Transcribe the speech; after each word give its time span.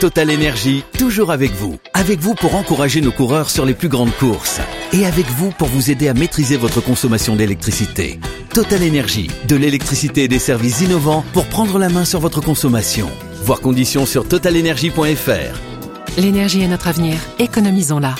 Total 0.00 0.30
Énergie, 0.30 0.84
toujours 0.98 1.32
avec 1.32 1.52
vous. 1.52 1.78
Avec 1.94 2.18
vous 2.20 2.34
pour 2.34 2.54
encourager 2.54 3.00
nos 3.00 3.12
coureurs 3.12 3.48
sur 3.48 3.64
les 3.64 3.72
plus 3.72 3.88
grandes 3.88 4.12
courses. 4.12 4.60
Et 4.92 5.06
avec 5.06 5.24
vous 5.24 5.50
pour 5.52 5.68
vous 5.68 5.90
aider 5.90 6.08
à 6.08 6.12
maîtriser 6.12 6.58
votre 6.58 6.82
consommation 6.82 7.34
d'électricité. 7.34 8.20
Total 8.52 8.82
Énergie, 8.82 9.30
de 9.48 9.56
l'électricité 9.56 10.24
et 10.24 10.28
des 10.28 10.38
services 10.38 10.82
innovants 10.82 11.24
pour 11.32 11.46
prendre 11.46 11.78
la 11.78 11.88
main 11.88 12.04
sur 12.04 12.20
votre 12.20 12.42
consommation. 12.42 13.08
Voir 13.42 13.60
conditions 13.60 14.04
sur 14.04 14.28
totalenergie.fr. 14.28 16.20
L'énergie 16.20 16.60
est 16.60 16.68
notre 16.68 16.88
avenir. 16.88 17.16
Économisons-la. 17.38 18.16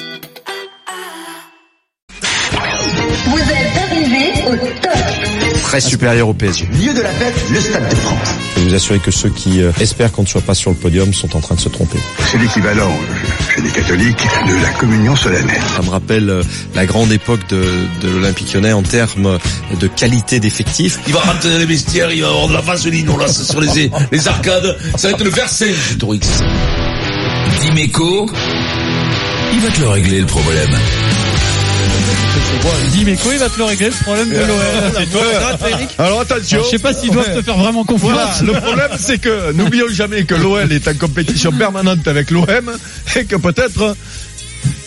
Très 5.77 5.91
supérieur 5.91 6.27
au 6.27 6.33
PSG. 6.33 6.67
Lieu 6.73 6.95
de 6.95 7.03
la 7.03 7.11
fête, 7.11 7.35
le 7.53 7.61
Stade 7.61 7.87
de 7.91 7.95
France. 7.97 8.29
Je 8.57 8.63
vous 8.63 8.75
assurer 8.75 8.99
que 8.99 9.11
ceux 9.11 9.29
qui 9.29 9.61
euh, 9.61 9.73
espèrent 9.79 10.11
qu'on 10.11 10.23
ne 10.23 10.27
soit 10.27 10.41
pas 10.41 10.55
sur 10.55 10.71
le 10.71 10.77
podium 10.79 11.13
sont 11.13 11.37
en 11.37 11.41
train 11.41 11.55
de 11.55 11.61
se 11.61 11.69
tromper. 11.69 11.99
C'est 12.33 12.39
l'équivalent, 12.39 12.89
euh, 12.89 13.55
chez 13.55 13.61
les 13.61 13.69
catholiques, 13.69 14.27
de 14.49 14.63
la 14.63 14.71
communion 14.71 15.15
solennelle. 15.15 15.61
Ça 15.77 15.83
me 15.83 15.91
rappelle 15.91 16.31
euh, 16.31 16.43
la 16.75 16.87
grande 16.87 17.13
époque 17.13 17.47
de, 17.51 17.63
de 18.01 18.09
l'Olympique 18.09 18.55
lyonnais 18.55 18.73
en 18.73 18.83
termes 18.83 19.39
de 19.79 19.87
qualité 19.87 20.41
d'effectifs. 20.41 20.99
Il 21.09 21.13
va 21.13 21.21
rentrer 21.21 21.51
dans 21.51 21.59
les 21.59 21.67
vestiaires, 21.67 22.11
il 22.11 22.23
va 22.23 22.29
avoir 22.29 22.49
de 22.49 22.55
la 22.55 22.63
vaseline, 22.63 23.11
on 23.11 23.19
là, 23.19 23.29
sur 23.29 23.61
les, 23.61 23.91
les 24.11 24.29
arcades. 24.29 24.79
Ça 24.97 25.09
va 25.09 25.13
être 25.13 25.25
le 25.25 25.29
verset 25.29 25.75
du 25.91 25.99
Torix. 25.99 26.21
Dimeco, 27.61 28.31
il 29.53 29.61
va 29.61 29.69
te 29.69 29.81
le 29.81 29.89
régler 29.89 30.21
le 30.21 30.27
problème. 30.27 30.71
Dimeco, 32.91 33.33
il 33.33 33.39
va 33.39 33.49
te 33.49 33.59
le 33.59 33.65
régler 33.65 33.87
le 33.87 34.05
problème 34.05 34.29
de 34.29 34.39
l'OL. 34.39 35.89
Alors 35.99 36.21
attention. 36.21 36.63
Je 36.65 36.71
sais 36.71 36.79
pas 36.79 36.93
s'ils 36.93 37.11
doivent 37.11 37.35
te 37.35 37.43
faire 37.43 37.57
vraiment 37.57 37.85
confiance. 37.85 38.11
Voilà, 38.11 38.31
le 38.43 38.53
problème 38.61 38.91
c'est 38.99 39.19
que 39.19 39.53
n'oublions 39.53 39.89
jamais 39.91 40.25
que 40.25 40.35
l'OL 40.35 40.73
est 40.73 40.89
en 40.89 40.95
compétition 40.95 41.53
permanente 41.53 42.07
avec 42.09 42.31
l'OM 42.31 42.71
et 43.17 43.25
que 43.25 43.37
peut-être 43.37 43.97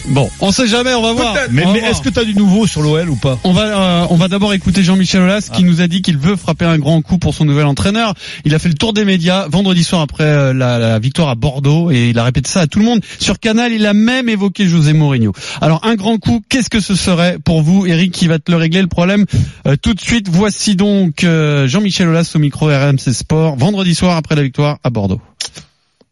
Bon, 0.09 0.27
on 0.41 0.51
sait 0.51 0.67
jamais, 0.67 0.93
on 0.95 1.02
va 1.02 1.13
voir. 1.13 1.35
Mais, 1.52 1.63
est-ce 1.63 2.02
que 2.02 2.09
tu 2.09 2.19
as 2.19 2.25
du 2.25 2.33
nouveau 2.33 2.65
sur 2.65 2.81
l'OL 2.81 3.09
ou 3.09 3.15
pas? 3.15 3.38
On 3.43 3.53
va, 3.53 3.61
euh, 4.02 4.07
on 4.09 4.16
va 4.16 4.27
d'abord 4.27 4.53
écouter 4.53 4.81
Jean-Michel 4.83 5.21
Aulas 5.21 5.49
qui 5.53 5.63
nous 5.63 5.81
a 5.81 5.88
dit 5.88 6.01
qu'il 6.01 6.17
veut 6.17 6.35
frapper 6.35 6.66
un 6.66 6.79
grand 6.79 7.01
coup 7.01 7.17
pour 7.19 7.35
son 7.35 7.45
nouvel 7.45 7.66
entraîneur. 7.66 8.13
Il 8.43 8.55
a 8.55 8.59
fait 8.59 8.69
le 8.69 8.75
tour 8.75 8.93
des 8.93 9.05
médias 9.05 9.47
vendredi 9.47 9.83
soir 9.83 10.01
après 10.01 10.23
euh, 10.23 10.53
la, 10.53 10.79
la 10.79 10.99
victoire 10.99 11.29
à 11.29 11.35
Bordeaux 11.35 11.91
et 11.91 12.09
il 12.09 12.17
a 12.19 12.23
répété 12.23 12.49
ça 12.49 12.61
à 12.61 12.67
tout 12.67 12.79
le 12.79 12.85
monde. 12.85 13.01
Sur 13.19 13.39
Canal, 13.39 13.71
il 13.71 13.85
a 13.85 13.93
même 13.93 14.29
évoqué 14.29 14.66
José 14.67 14.93
Mourinho. 14.93 15.31
Alors 15.61 15.85
un 15.85 15.95
grand 15.95 16.17
coup, 16.17 16.41
qu'est-ce 16.49 16.69
que 16.69 16.79
ce 16.79 16.95
serait 16.95 17.38
pour 17.44 17.61
vous, 17.61 17.85
Eric, 17.85 18.11
qui 18.11 18.27
va 18.27 18.39
te 18.39 18.51
le 18.51 18.57
régler 18.57 18.81
le 18.81 18.88
problème? 18.88 19.25
Euh, 19.67 19.75
Tout 19.81 19.94
de 19.94 20.01
suite, 20.01 20.27
voici 20.29 20.75
donc 20.75 21.23
euh, 21.23 21.67
Jean-Michel 21.67 22.07
Aulas 22.07 22.31
au 22.35 22.39
micro 22.39 22.67
RMC 22.67 23.13
Sport 23.13 23.55
vendredi 23.57 23.94
soir 23.94 24.17
après 24.17 24.35
la 24.35 24.41
victoire 24.41 24.77
à 24.83 24.89
Bordeaux. 24.89 25.21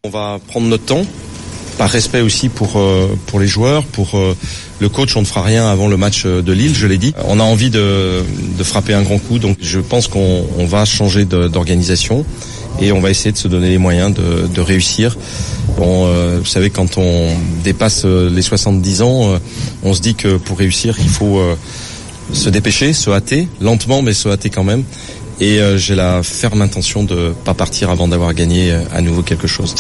On 0.04 0.10
va 0.10 0.40
prendre 0.48 0.68
notre 0.68 0.86
temps, 0.86 1.06
par 1.78 1.90
respect 1.90 2.22
aussi 2.22 2.50
pour 2.50 2.78
euh, 2.78 3.08
pour 3.28 3.40
les 3.40 3.48
joueurs, 3.48 3.84
pour 3.84 4.16
euh, 4.16 4.36
le 4.80 4.90
coach. 4.90 5.16
On 5.16 5.22
ne 5.22 5.26
fera 5.26 5.42
rien 5.42 5.68
avant 5.68 5.88
le 5.88 5.98
match 5.98 6.24
euh, 6.26 6.42
de 6.42 6.52
Lille, 6.52 6.76
je 6.76 6.88
l'ai 6.88 6.98
dit. 6.98 7.14
On 7.26 7.40
a 7.40 7.44
envie 7.44 7.70
de, 7.70 8.24
de 8.58 8.64
frapper 8.64 8.94
un 8.94 9.04
grand 9.04 9.20
coup, 9.20 9.40
donc 9.40 9.58
je 9.62 9.80
pense 9.80 10.08
qu'on 10.08 10.46
on 10.58 10.66
va 10.66 10.86
changer 10.86 11.26
d'organisation 11.26 12.26
et 12.82 12.92
on 12.92 13.00
va 13.00 13.10
essayer 13.10 13.32
de 13.32 13.38
se 13.38 13.48
donner 13.48 13.70
les 13.70 13.78
moyens 13.78 14.14
de, 14.14 14.48
de 14.48 14.62
réussir. 14.62 15.18
Bon, 15.78 16.06
euh, 16.08 16.38
vous 16.40 16.46
savez, 16.46 16.70
quand 16.70 16.98
on 16.98 17.30
dépasse 17.64 18.06
les 18.06 18.42
70 18.42 19.02
ans, 19.02 19.40
on 19.84 19.94
se 19.94 20.02
dit 20.02 20.16
que 20.16 20.38
pour 20.38 20.58
réussir, 20.58 20.96
il 21.00 21.10
faut 21.10 21.40
euh, 21.40 21.56
se 22.34 22.50
dépêcher, 22.50 22.94
se 22.94 23.10
hâter, 23.10 23.48
lentement, 23.62 24.02
mais 24.02 24.14
se 24.14 24.30
hâter 24.30 24.50
quand 24.50 24.64
même. 24.64 24.84
Et 25.40 25.60
euh, 25.60 25.78
j'ai 25.78 25.96
la 25.96 26.24
ferme 26.24 26.62
intention 26.62 27.04
de 27.04 27.34
pas 27.46 27.54
partir 27.54 27.90
avant 27.90 28.08
d'avoir 28.08 28.34
gagné 28.34 28.72
euh, 28.72 28.82
à 28.92 29.02
nouveau 29.02 29.22
quelque 29.22 29.48
chose. 29.48 29.76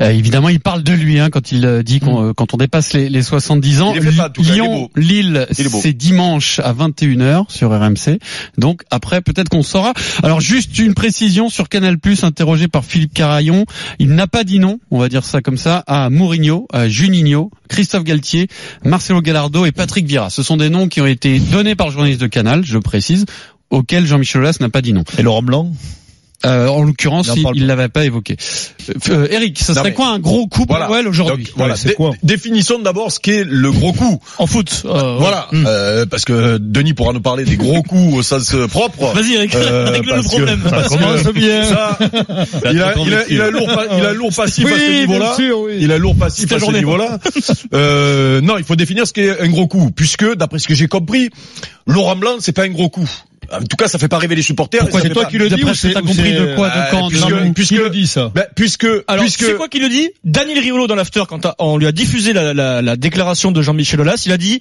Euh, 0.00 0.10
évidemment, 0.10 0.48
il 0.48 0.60
parle 0.60 0.82
de 0.82 0.92
lui 0.92 1.20
hein, 1.20 1.30
quand 1.30 1.52
il 1.52 1.64
euh, 1.64 1.82
dit 1.82 2.00
qu'on 2.00 2.30
euh, 2.30 2.32
quand 2.32 2.54
on 2.54 2.56
dépasse 2.56 2.92
les, 2.92 3.08
les 3.08 3.22
70 3.22 3.82
ans. 3.82 3.94
Pas, 4.16 4.30
cas, 4.30 4.42
Lyon. 4.42 4.90
Lille, 4.96 5.46
c'est 5.52 5.92
dimanche 5.92 6.58
à 6.58 6.72
21h 6.72 7.44
sur 7.48 7.70
RMC. 7.70 8.18
Donc 8.58 8.82
après, 8.90 9.20
peut-être 9.20 9.48
qu'on 9.48 9.62
saura. 9.62 9.92
Alors 10.22 10.40
juste 10.40 10.78
une 10.78 10.94
précision 10.94 11.48
sur 11.48 11.68
Canal+, 11.68 11.96
interrogé 12.22 12.68
par 12.68 12.84
Philippe 12.84 13.14
Carayon. 13.14 13.64
Il 13.98 14.14
n'a 14.14 14.26
pas 14.26 14.44
dit 14.44 14.58
non, 14.58 14.78
on 14.90 14.98
va 14.98 15.08
dire 15.08 15.24
ça 15.24 15.40
comme 15.40 15.58
ça, 15.58 15.84
à 15.86 16.10
Mourinho, 16.10 16.66
à 16.72 16.88
Juninho, 16.88 17.50
Christophe 17.68 18.04
Galtier, 18.04 18.48
Marcelo 18.84 19.20
Gallardo 19.20 19.66
et 19.66 19.72
Patrick 19.72 20.06
Vieira. 20.06 20.30
Ce 20.30 20.42
sont 20.42 20.56
des 20.56 20.70
noms 20.70 20.88
qui 20.88 21.00
ont 21.00 21.06
été 21.06 21.38
donnés 21.38 21.74
par 21.74 21.88
le 21.88 21.92
journaliste 21.92 22.20
de 22.20 22.26
Canal, 22.26 22.64
je 22.64 22.78
précise, 22.78 23.26
auxquels 23.70 24.06
Jean-Michel 24.06 24.42
Aulas 24.42 24.56
n'a 24.60 24.68
pas 24.68 24.82
dit 24.82 24.92
non. 24.92 25.04
Et 25.18 25.22
Laurent 25.22 25.42
Blanc 25.42 25.72
Euh, 26.44 26.68
en 26.68 26.82
l'occurrence, 26.82 27.30
Il 27.34 27.42
pas. 27.42 27.50
l'avait 27.54 27.88
pas 27.88 28.04
évoqué. 28.04 28.36
Euh, 28.90 28.92
euh, 29.08 29.26
Eric, 29.30 29.58
ça 29.58 29.72
serait 29.72 29.84
mais- 29.84 29.94
quoi 29.94 30.08
un 30.10 30.18
gros 30.18 30.46
coup 30.46 30.66
pour 30.66 30.76
Voilà. 30.76 31.08
aujourd'hui 31.08 31.48
voilà, 31.56 31.76
c'est 31.76 31.88
dé- 31.88 31.94
quoi 31.94 32.10
définissons 32.22 32.78
d'abord 32.78 33.10
ce 33.10 33.18
qu'est 33.18 33.42
le 33.42 33.72
gros 33.72 33.94
coup. 33.94 34.20
En 34.38 34.46
foot. 34.46 34.82
euh, 34.84 35.16
Voilà, 35.18 35.48
ouais. 35.50 35.62
euh, 35.66 36.04
parce 36.06 36.26
que 36.26 36.58
Denis 36.58 36.92
pourra 36.92 37.14
nous 37.14 37.22
parler 37.22 37.44
des 37.44 37.56
gros 37.56 37.82
coups 37.82 38.16
au 38.18 38.22
sens 38.22 38.54
propre. 38.70 39.14
Vas-y 39.14 39.32
Eric, 39.32 39.54
Euh, 39.54 39.88
règle 39.90 40.14
le 40.14 40.22
que- 40.22 40.28
problème. 40.28 40.60
parce 40.68 40.88
que 40.90 40.94
Commence 40.98 41.24
bien. 41.34 41.64
ça, 41.64 41.98
il 42.70 42.82
a, 42.82 42.94
il 42.98 43.14
a, 43.14 43.28
il 43.30 43.40
a 43.40 43.50
lourd, 43.50 43.70
il 43.98 44.04
a 44.04 44.12
lourd 44.12 44.32
passif 44.36 44.66
à 44.66 44.78
ce 44.78 45.00
niveau-là. 45.00 45.36
Il 45.78 45.90
a 45.90 45.96
lourd 45.98 46.16
passif 46.16 46.52
à 46.52 46.60
ce 46.60 46.70
niveau-là. 46.70 47.18
Euh, 47.72 48.40
non, 48.42 48.58
il 48.58 48.64
faut 48.64 48.76
définir 48.76 49.06
ce 49.06 49.12
qu'est 49.14 49.40
un 49.40 49.48
gros 49.48 49.66
coup, 49.66 49.90
puisque 49.90 50.34
d'après 50.36 50.58
ce 50.58 50.68
que 50.68 50.74
j'ai 50.74 50.86
compris, 50.86 51.30
Laurent 51.86 52.16
Blanc, 52.16 52.36
c'est 52.40 52.52
pas 52.52 52.64
un 52.64 52.68
gros 52.68 52.90
coup. 52.90 53.08
En 53.52 53.62
tout 53.64 53.76
cas, 53.76 53.88
ça 53.88 53.98
fait 53.98 54.08
pas 54.08 54.18
rêver 54.18 54.34
les 54.34 54.42
supporters. 54.42 54.80
Pourquoi 54.82 55.00
c'est 55.00 55.10
toi 55.10 55.24
pas- 55.24 55.28
qui 55.30 55.38
le 55.38 55.48
dis 55.48 55.56
D'après 55.56 55.70
ou 55.70 55.74
c'est 55.74 55.92
t'as 55.92 56.00
compris 56.00 56.32
de 56.32 56.54
quoi, 56.56 56.68
de 56.70 56.74
Euh, 56.78 56.82
quand, 56.90 57.06
de 57.08 57.10
puisque- 57.14 57.54
puisque- 57.54 57.68
Qui 57.68 57.76
le 57.76 57.90
dit 57.90 58.06
ça 58.06 58.30
Ben, 58.34 58.46
puisque, 58.54 58.86
Alors, 59.06 59.24
puisque, 59.24 59.44
c'est 59.44 59.56
quoi 59.56 59.68
qui 59.68 59.78
le 59.78 59.88
dit? 59.88 60.10
Daniel 60.24 60.58
Riolo 60.58 60.86
dans 60.86 60.94
l'after, 60.94 61.22
quand 61.28 61.46
on 61.58 61.76
lui 61.78 61.86
a 61.86 61.92
diffusé 61.92 62.32
la, 62.32 62.52
la, 62.54 62.82
la 62.82 62.96
déclaration 62.96 63.52
de 63.52 63.62
Jean-Michel 63.62 64.00
Aulas, 64.00 64.22
il 64.26 64.32
a 64.32 64.38
dit 64.38 64.60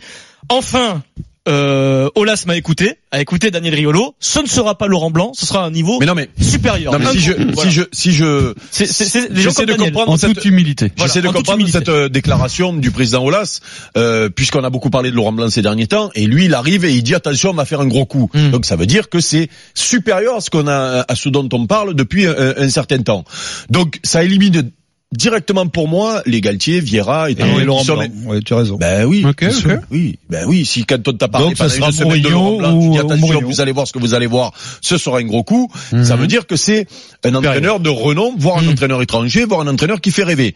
enfin. 0.50 1.02
Euh, 1.48 2.10
Aulas 2.16 2.44
m'a 2.48 2.58
écouté, 2.58 2.96
a 3.12 3.22
écouté 3.22 3.52
Daniel 3.52 3.76
Riolo. 3.76 4.16
Ce 4.20 4.40
ne 4.40 4.48
sera 4.48 4.78
pas 4.78 4.88
Laurent 4.88 5.12
Blanc, 5.12 5.32
ce 5.36 5.46
sera 5.46 5.64
un 5.64 5.70
niveau 5.70 6.00
mais 6.00 6.08
non 6.08 6.16
mais, 6.16 6.30
supérieur. 6.42 6.92
non 6.92 7.00
mais 7.00 7.12
si 7.12 7.20
je, 7.20 7.34
voilà. 7.34 7.70
si 7.70 7.72
je, 7.72 7.84
si 7.92 8.12
je, 8.12 8.54
j'essaie 8.72 9.66
de 9.68 9.74
comprendre 9.74 10.12
En 10.12 10.18
cette, 10.18 10.34
toute 10.34 10.46
humilité. 10.46 10.92
Voilà, 10.98 11.08
J'essaie 11.08 11.22
de 11.22 11.28
comprendre 11.28 11.60
humilité. 11.60 11.78
cette 11.80 11.90
euh, 11.90 12.10
déclaration 12.10 12.74
du 12.74 12.90
président 12.90 13.24
Olas, 13.24 13.60
euh, 13.96 14.30
puisqu'on 14.30 14.64
a 14.64 14.70
beaucoup 14.72 14.90
parlé 14.90 15.12
de 15.12 15.16
Laurent 15.16 15.34
Blanc 15.34 15.50
ces 15.50 15.62
derniers 15.62 15.88
temps, 15.88 16.10
et 16.16 16.26
lui, 16.26 16.46
il 16.46 16.54
arrive 16.56 16.84
et 16.84 16.94
il 16.94 17.04
dit 17.04 17.14
attention, 17.14 17.52
on 17.52 17.54
va 17.54 17.66
faire 17.66 17.82
un 17.82 17.88
gros 17.88 18.06
coup. 18.06 18.30
Mm. 18.34 18.50
Donc 18.50 18.66
ça 18.66 18.76
veut 18.76 18.88
dire 18.88 19.10
que 19.10 19.20
c'est 19.20 19.50
supérieur 19.76 20.38
à 20.38 20.42
ce 20.42 20.50
qu'on 20.50 20.68
a, 20.68 21.06
à 21.08 21.16
ce 21.16 21.30
dont 21.30 21.48
on 21.54 21.68
parle 21.68 21.94
depuis 21.94 22.26
un, 22.26 22.56
un 22.58 22.70
certain 22.70 23.00
temps. 23.00 23.24
Donc 23.70 24.00
ça 24.04 24.24
élimine 24.24 24.72
directement 25.12 25.68
pour 25.68 25.88
moi 25.88 26.22
les 26.26 26.42
Galtier, 26.42 26.80
Vieira 26.80 27.30
et, 27.30 27.36
qui 27.36 27.42
Laurent 27.64 27.84
Blanc. 27.86 28.06
Ouais, 28.26 28.40
tu 28.42 28.54
as 28.54 28.58
raison. 28.58 28.76
Ben 28.78 29.06
oui, 29.06 29.24
Ok, 29.26 29.40
bien 29.40 29.52
sûr. 29.52 29.72
ok. 29.72 29.80
oui, 29.92 30.20
ben 30.30 30.46
oui. 30.48 30.66
Si 30.66 30.86
quand 30.86 31.08
on 31.08 31.14
t'a 31.14 31.28
parlé 31.28 31.54
pendant 31.56 31.70
sera 31.70 31.88
une 31.88 31.94
semaine 31.94 32.22
de 32.22 32.28
Laurent 32.30 32.58
Blanc, 32.58 32.80
tu 32.82 32.90
dis 32.90 32.98
attention, 32.98 33.18
Mourinho. 33.18 33.48
vous 33.48 33.62
allez 33.62 33.72
voir 33.72 33.88
ce 33.88 33.94
que 33.94 34.00
vous 34.00 34.14
allez 34.14 34.28
voir, 34.28 34.52
ce 34.82 34.98
sera 34.98 35.20
un 35.20 35.24
gros 35.24 35.44
coup. 35.44 35.72
Mhm. 35.92 36.04
Ça 36.04 36.16
veut 36.16 36.28
dire 36.28 36.48
que 36.48 36.56
c'est 36.56 36.88
un 37.24 37.34
entraîneur 37.36 37.80
de 37.80 37.90
renom, 37.90 38.34
voire 38.38 38.58
un 38.58 38.64
Mhm. 38.64 38.70
entraîneur 38.72 39.02
étranger, 39.02 39.46
voire 39.46 39.62
un 39.62 39.68
entraîneur 39.68 40.02
qui 40.02 40.12
fait 40.12 40.24
rêver. 40.24 40.56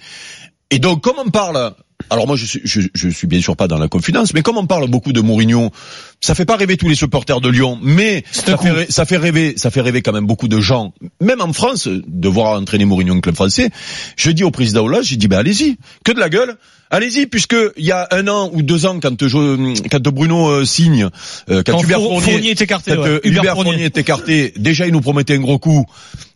Et 0.71 0.79
donc, 0.79 1.01
comme 1.01 1.15
on 1.25 1.29
parle, 1.29 1.73
alors 2.09 2.27
moi 2.27 2.35
je 2.35 2.45
suis, 2.45 2.61
je, 2.63 2.81
je 2.93 3.09
suis 3.09 3.27
bien 3.27 3.41
sûr 3.41 3.55
pas 3.55 3.67
dans 3.67 3.77
la 3.77 3.87
confidence, 3.87 4.33
mais 4.33 4.41
comme 4.41 4.57
on 4.57 4.65
parle 4.65 4.87
beaucoup 4.89 5.13
de 5.13 5.21
Mourinho, 5.21 5.71
ça 6.21 6.35
fait 6.35 6.45
pas 6.45 6.55
rêver 6.55 6.77
tous 6.77 6.89
les 6.89 6.95
supporters 6.95 7.41
de 7.41 7.49
Lyon, 7.49 7.79
mais 7.81 8.23
ça 8.31 8.57
fait, 8.57 8.71
rê- 8.71 8.87
ça 8.89 9.05
fait 9.05 9.17
rêver, 9.17 9.53
ça 9.57 9.71
fait 9.71 9.81
rêver 9.81 10.01
quand 10.01 10.13
même 10.13 10.25
beaucoup 10.27 10.47
de 10.47 10.59
gens, 10.59 10.93
même 11.21 11.41
en 11.41 11.53
France, 11.53 11.87
de 11.87 12.27
voir 12.29 12.59
entraîner 12.59 12.85
Mourinho 12.85 13.15
en 13.15 13.19
club 13.21 13.35
français. 13.35 13.69
Je 14.17 14.31
dis 14.31 14.43
au 14.43 14.51
président 14.51 14.83
Ola, 14.85 15.01
j'ai 15.01 15.15
dit 15.15 15.27
ben 15.27 15.37
allez-y, 15.39 15.77
que 16.03 16.11
de 16.11 16.19
la 16.19 16.29
gueule. 16.29 16.55
Allez-y, 16.91 17.27
puisque 17.27 17.55
il 17.77 17.85
y 17.85 17.91
a 17.91 18.07
un 18.09 18.27
an 18.27 18.49
ou 18.51 18.63
deux 18.63 18.87
ans, 18.87 18.99
quand, 18.99 19.27
je, 19.27 19.87
quand 19.89 20.01
Bruno 20.09 20.47
euh, 20.49 20.65
signe, 20.65 21.09
euh, 21.51 21.61
quand, 21.63 21.73
Quand 21.73 21.83
Hubert 21.83 21.99
Four- 21.99 22.13
Fournier, 22.19 22.31
Fournier 22.31 22.49
est 22.49 22.61
écarté, 22.63 22.95
quand, 22.95 23.01
ouais. 23.03 23.07
euh, 23.09 23.19
Hubert 23.23 23.43
Hubert 23.43 23.53
Fournier. 23.53 23.71
Fournier 23.73 23.85
est 23.85 23.97
écarté, 23.99 24.53
déjà 24.57 24.87
il 24.87 24.93
nous 24.93 24.99
promettait 25.01 25.35
un 25.35 25.39
gros 25.39 25.59
coup, 25.59 25.85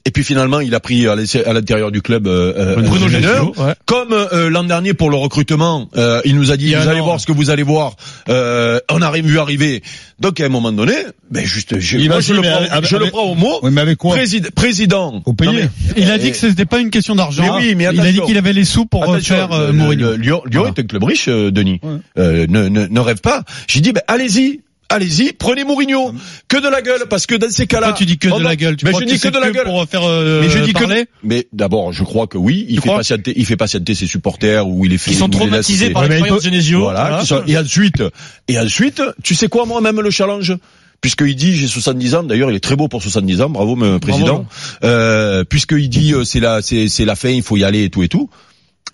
et 0.05 0.11
puis 0.11 0.23
finalement 0.23 0.59
il 0.59 0.75
a 0.75 0.79
pris 0.79 1.07
à 1.07 1.15
l'intérieur 1.15 1.91
du 1.91 2.01
club 2.01 2.27
euh, 2.27 2.53
euh, 2.77 2.81
Bruno 2.81 3.07
ouais. 3.07 3.73
Comme 3.85 4.11
euh, 4.13 4.49
l'an 4.49 4.63
dernier 4.63 4.94
pour 4.94 5.09
le 5.09 5.15
recrutement, 5.17 5.89
euh, 5.95 6.21
il 6.25 6.35
nous 6.35 6.51
a 6.51 6.57
dit 6.57 6.69
Il 6.71 6.77
vous 6.77 6.88
allez 6.88 7.00
an. 7.00 7.05
voir 7.05 7.19
ce 7.19 7.25
que 7.25 7.31
vous 7.31 7.50
allez 7.50 7.63
voir. 7.63 7.95
Euh, 8.29 8.79
on 8.91 9.01
a 9.01 9.11
vu 9.11 9.39
arriver. 9.39 9.81
Donc 10.19 10.39
à 10.39 10.45
un 10.45 10.50
moment 10.50 10.71
donné, 10.71 10.94
ben 11.31 11.45
juste, 11.45 11.79
je, 11.79 11.97
moi, 12.07 12.19
je, 12.19 12.33
le, 12.33 12.41
prends, 12.41 12.51
avec- 12.71 12.89
je 12.89 12.97
le 12.97 13.09
prends 13.09 13.23
au 13.23 13.35
mot. 13.35 13.59
Oui, 13.63 13.71
mais 13.71 13.81
avec 13.81 13.97
quoi 13.97 14.15
Présid- 14.17 14.51
président. 14.51 15.21
Au 15.25 15.33
pays. 15.33 15.47
Non, 15.47 15.53
mais- 15.53 15.69
Il 15.97 16.09
a 16.11 16.17
dit 16.17 16.31
que 16.31 16.38
c'était 16.38 16.65
pas 16.65 16.79
une 16.79 16.89
question 16.89 17.15
d'argent. 17.15 17.44
Mais 17.59 17.67
oui, 17.67 17.75
mais 17.75 17.88
il 17.94 17.99
a 17.99 18.11
dit 18.11 18.21
qu'il 18.21 18.38
avait 18.38 18.53
les 18.53 18.65
sous 18.65 18.85
pour 18.85 19.03
Attention, 19.03 19.35
refaire 19.35 19.51
euh, 19.53 19.67
le- 19.67 19.73
Mourinho. 19.73 20.09
le- 20.11 20.15
Lyon, 20.15 20.41
Lyon 20.45 20.61
Voilà. 20.61 20.73
est 20.75 20.81
un 20.81 20.85
club 20.88 21.03
riche, 21.03 21.27
Denis. 21.29 21.79
Ouais. 21.83 21.89
Euh, 22.17 22.45
ne, 22.49 22.67
ne, 22.67 22.88
ne 22.88 22.99
rêve 22.99 23.21
pas. 23.21 23.44
J'ai 23.67 23.79
dit, 23.81 23.91
ben, 23.94 24.01
allez-y. 24.07 24.61
Allez-y, 24.94 25.34
prenez 25.34 25.63
Mourinho. 25.63 26.13
Que 26.48 26.57
de 26.62 26.68
la 26.69 26.81
gueule, 26.81 27.04
parce 27.10 27.25
que 27.25 27.36
dans 27.36 27.50
ces 27.50 27.68
cas-là. 27.68 27.88
Pourquoi 27.88 27.98
tu 28.00 28.06
dis 28.06 28.18
que 28.18 28.28
de 28.28 28.44
la 28.44 28.56
gueule? 28.56 28.75
Tu 28.78 28.86
Mais 28.86 28.92
crois 28.92 29.01
je 29.01 29.06
que 29.06 29.10
dis 29.12 29.16
que 29.18 29.22
c'est 29.22 29.31
de 29.31 29.40
la 29.40 29.51
gueule. 29.51 29.66
pour 29.66 29.86
faire 29.88 30.04
euh, 30.04 30.42
Mais 30.42 30.50
je 30.50 30.60
dis 30.60 30.74
parler? 30.74 31.06
que. 31.06 31.10
Mais 31.24 31.48
d'abord, 31.54 31.92
je 31.94 32.04
crois 32.04 32.28
que 32.28 32.38
oui, 32.38 32.66
il 32.69 32.80
fait 32.81 32.90
patienter, 32.90 33.34
il 33.36 33.45
fait 33.45 33.57
patienter 33.57 33.95
ses 33.95 34.07
supporters 34.07 34.68
ou 34.68 34.86
il 34.86 34.92
les 34.92 34.98
fait. 34.98 35.12
Qui 35.12 35.18
sont 35.18 35.25
ou 35.25 35.30
il 35.34 35.34
les 35.34 35.40
laisse- 35.40 35.50
traumatisés 35.50 35.90
par 35.90 36.04
l'expérience 36.07 36.44
Genesio. 36.44 36.80
Voilà. 36.81 37.07
Voilà. 37.10 37.25
sont- 37.25 37.44
Et 37.48 37.57
ensuite, 37.57 38.04
et 38.48 38.60
ensuite, 38.60 39.01
tu 39.24 39.36
sais 39.36 39.48
quoi, 39.48 39.66
moi, 39.66 39.81
même 39.81 40.00
le 40.00 40.12
challenge? 40.12 40.54
Puisqu'il 41.01 41.36
dit 41.36 41.54
j'ai 41.57 41.68
70 41.68 42.16
ans, 42.16 42.24
d'ailleurs 42.24 42.50
il 42.50 42.56
est 42.56 42.62
très 42.62 42.78
beau 42.78 42.88
pour 42.88 43.01
70 43.01 43.42
ans, 43.42 43.50
bravo, 43.50 43.75
me 43.75 44.00
président. 44.00 44.45
Euh, 44.86 45.44
Puisqu'il 45.44 45.90
dit 45.90 46.13
euh, 46.13 46.24
c'est 46.24 46.40
la 46.40 46.62
c'est 46.62 46.88
c'est 46.88 47.04
la 47.04 47.16
fin, 47.18 47.28
il 47.30 47.44
faut 47.44 47.57
y 47.57 47.63
aller 47.66 47.84
et 47.84 47.90
tout 47.90 48.04
et 48.04 48.07
tout. 48.07 48.30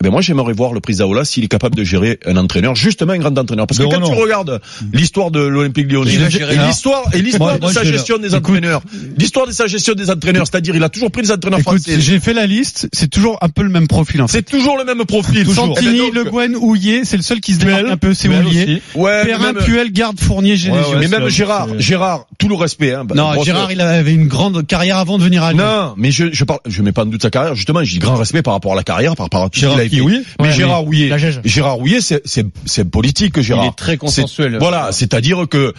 Ben 0.02 0.10
moi 0.10 0.22
j'aimerais 0.22 0.54
voir 0.54 0.72
le 0.72 0.80
président 0.80 1.08
Ola 1.08 1.24
s'il 1.26 1.44
est 1.44 1.48
capable 1.48 1.74
de 1.76 1.84
gérer 1.84 2.18
un 2.24 2.36
entraîneur, 2.38 2.74
justement 2.74 3.12
un 3.12 3.18
grand 3.18 3.36
entraîneur. 3.36 3.66
Parce 3.66 3.78
que 3.78 3.84
quand 3.84 4.00
tu 4.00 4.12
regardes 4.12 4.60
l'histoire 4.92 5.30
de 5.30 5.40
l'Olympique 5.40 5.92
Lyonnais 5.92 6.12
Il 6.14 6.24
a 6.24 6.28
géré- 6.30 6.54
et 6.54 6.58
l'histoire 6.66 7.02
et 7.12 7.20
l'histoire 7.20 7.58
de 7.58 7.66
sa 7.68 7.84
gestion 7.84 8.16
des 8.18 8.34
entraîneurs, 8.34 8.80
l'histoire 9.18 9.46
de 9.46 9.52
sa 9.52 9.66
gestion 9.66 9.92
des 9.94 10.10
entraîneurs, 10.10 10.46
c'est-à-dire 10.46 10.74
il 10.74 10.82
a 10.82 10.88
toujours 10.88 11.10
pris 11.10 11.22
des 11.22 11.30
entraîneurs 11.32 11.60
Écoute, 11.60 11.82
français. 11.82 12.00
j'ai 12.00 12.18
fait 12.18 12.32
la 12.32 12.46
liste, 12.46 12.88
c'est 12.92 13.08
toujours 13.10 13.38
un 13.42 13.48
peu 13.50 13.62
le 13.62 13.68
même 13.68 13.88
profil 13.88 14.22
en 14.22 14.28
fait. 14.28 14.38
C'est 14.38 14.42
toujours 14.50 14.78
le 14.78 14.84
même 14.84 15.04
profil. 15.04 15.44
Toujours. 15.44 15.76
Santini, 15.76 16.00
Eh 16.08 16.10
ben 16.10 16.24
Le 16.24 16.30
Guen, 16.30 16.56
Houillet, 16.56 17.02
c'est 17.04 17.16
le 17.18 17.22
seul 17.22 17.40
qui 17.40 17.52
se 17.52 17.58
démarque 17.58 17.80
Puel, 17.82 17.92
un 17.92 17.96
peu, 17.98 18.14
c'est 18.14 18.28
Houillet. 18.28 18.80
Ouais, 18.94 19.24
Perrin, 19.26 19.52
même, 19.52 19.62
Puel, 19.62 19.92
Garde, 19.92 20.18
Fournier, 20.18 20.56
Génésio. 20.56 20.92
Ouais, 20.94 20.98
mais 21.00 21.08
même 21.08 21.28
Gérard, 21.28 21.68
Gérard, 21.78 22.26
tout 22.38 22.48
le 22.48 22.54
respect. 22.54 22.94
Hein, 22.94 23.06
Non, 23.14 23.42
Gérard, 23.42 23.70
il 23.70 23.80
avait 23.82 24.14
une 24.14 24.28
grande 24.28 24.66
carrière 24.66 24.96
avant 24.96 25.18
de 25.18 25.24
venir 25.24 25.42
à 25.42 25.52
Lyon. 25.52 25.62
Non, 25.62 25.94
mais 25.98 26.10
je, 26.10 26.32
je 26.32 26.44
parle, 26.44 26.60
je 26.66 26.80
mets 26.82 26.92
pas 26.92 27.02
en 27.02 27.06
doute 27.06 27.20
sa 27.22 27.30
carrière. 27.30 27.54
Justement, 27.54 27.84
j'ai 27.84 27.98
grand 27.98 28.14
respect 28.16 28.40
par 28.42 28.54
rapport 28.54 28.72
à 28.72 28.76
la 28.76 28.82
carrière, 28.82 29.14
par 29.14 29.26
rapport 29.26 29.44
à 29.44 29.50
tout 29.50 29.56
ce 29.56 29.60
Gérard 29.60 29.76
qu'il 29.76 29.82
a 29.84 29.89
qui, 29.90 30.00
oui. 30.00 30.22
Mais 30.40 30.46
Ouais, 30.48 30.52
Gérard 30.54 30.84
Gège. 31.18 31.40
Gérard 31.44 31.78
Houillet, 31.80 32.00
c'est, 32.00 32.22
c'est, 32.24 32.46
c'est 32.64 32.84
politique, 32.88 33.40
Gérard. 33.40 33.64
Il 33.64 33.68
est 33.68 33.76
très 33.76 33.96
consensuel. 33.96 34.56
Voilà, 34.58 34.92
c'est-à-dire 34.92 35.46
que 35.48 35.74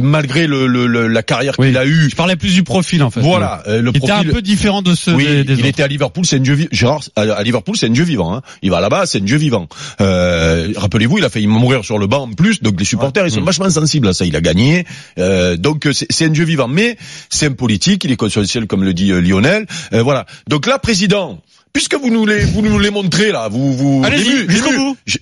malgré 0.00 0.46
le, 0.46 0.66
le- 0.66 0.86
le- 0.86 1.08
la 1.08 1.22
carrière 1.22 1.54
Oui. 1.58 1.68
qu'il 1.68 1.76
a 1.76 1.84
eue, 1.86 2.08
Je 2.10 2.16
parlais 2.16 2.36
plus 2.36 2.54
du 2.54 2.62
profil 2.62 3.02
en 3.02 3.10
fait. 3.10 3.20
voilà, 3.20 3.62
euh, 3.66 3.82
le 3.82 3.90
Il 3.92 3.96
était 3.98 4.10
un 4.10 4.24
peu 4.24 4.42
différent 4.42 4.82
de 4.82 4.94
ceux 4.94 5.14
oui, 5.14 5.24
des, 5.24 5.44
des 5.44 5.52
il 5.54 5.58
autres. 5.60 5.66
était 5.68 5.82
à 5.82 5.86
Liverpool, 5.88 6.24
c'est 6.24 6.36
un 6.36 6.40
dieu 6.40 6.54
vivant. 6.54 6.68
Gérard, 6.72 7.00
à, 7.16 7.42
Liverpool, 7.42 7.76
c'est 7.76 7.86
un 7.86 7.90
dieu 7.90 8.04
vivant. 8.04 8.34
Hein. 8.34 8.42
Il 8.62 8.70
va 8.70 8.80
là-bas, 8.80 9.06
c'est 9.06 9.18
un 9.18 9.24
dieu 9.24 9.36
vivant. 9.36 9.68
Euh, 10.00 10.72
Rappelez-vous, 10.76 11.18
il 11.18 11.24
a 11.24 11.28
failli 11.30 11.46
mourir 11.46 11.84
sur 11.84 11.98
le 11.98 12.06
banc 12.06 12.22
en 12.22 12.32
plus, 12.32 12.62
donc 12.62 12.78
les 12.78 12.84
supporters, 12.84 13.26
ils 13.26 13.30
sont 13.32 13.42
vachement 13.42 13.68
sensibles 13.70 14.08
à 14.08 14.12
ça. 14.12 14.24
Il 14.24 14.36
a 14.36 14.40
gagné, 14.40 14.84
euh, 15.18 15.56
donc 15.56 15.88
c'est 15.92 16.06
c'est 16.10 16.24
un 16.26 16.30
dieu 16.30 16.44
vivant. 16.44 16.68
Mais 16.68 16.96
c'est 17.30 17.46
un 17.46 17.52
politique, 17.52 18.04
il 18.04 18.12
est 18.12 18.16
consensuel, 18.16 18.66
comme 18.66 18.84
le 18.84 18.94
dit 18.94 19.10
euh, 19.12 19.20
Lionel. 19.20 19.66
Euh, 19.92 20.02
voilà. 20.02 20.26
Donc 20.48 20.66
là, 20.66 20.78
président. 20.78 21.40
Puisque 21.76 21.94
vous 22.00 22.08
nous 22.10 22.24
les, 22.24 22.38
vous 22.42 22.62
nous 22.62 22.78
les 22.78 22.88
montrez 22.88 23.32
là, 23.32 23.48
vous, 23.50 23.74
vous, 23.76 24.02
les, 24.10 24.16
mu- 24.16 24.48
jusqu'au 24.48 24.70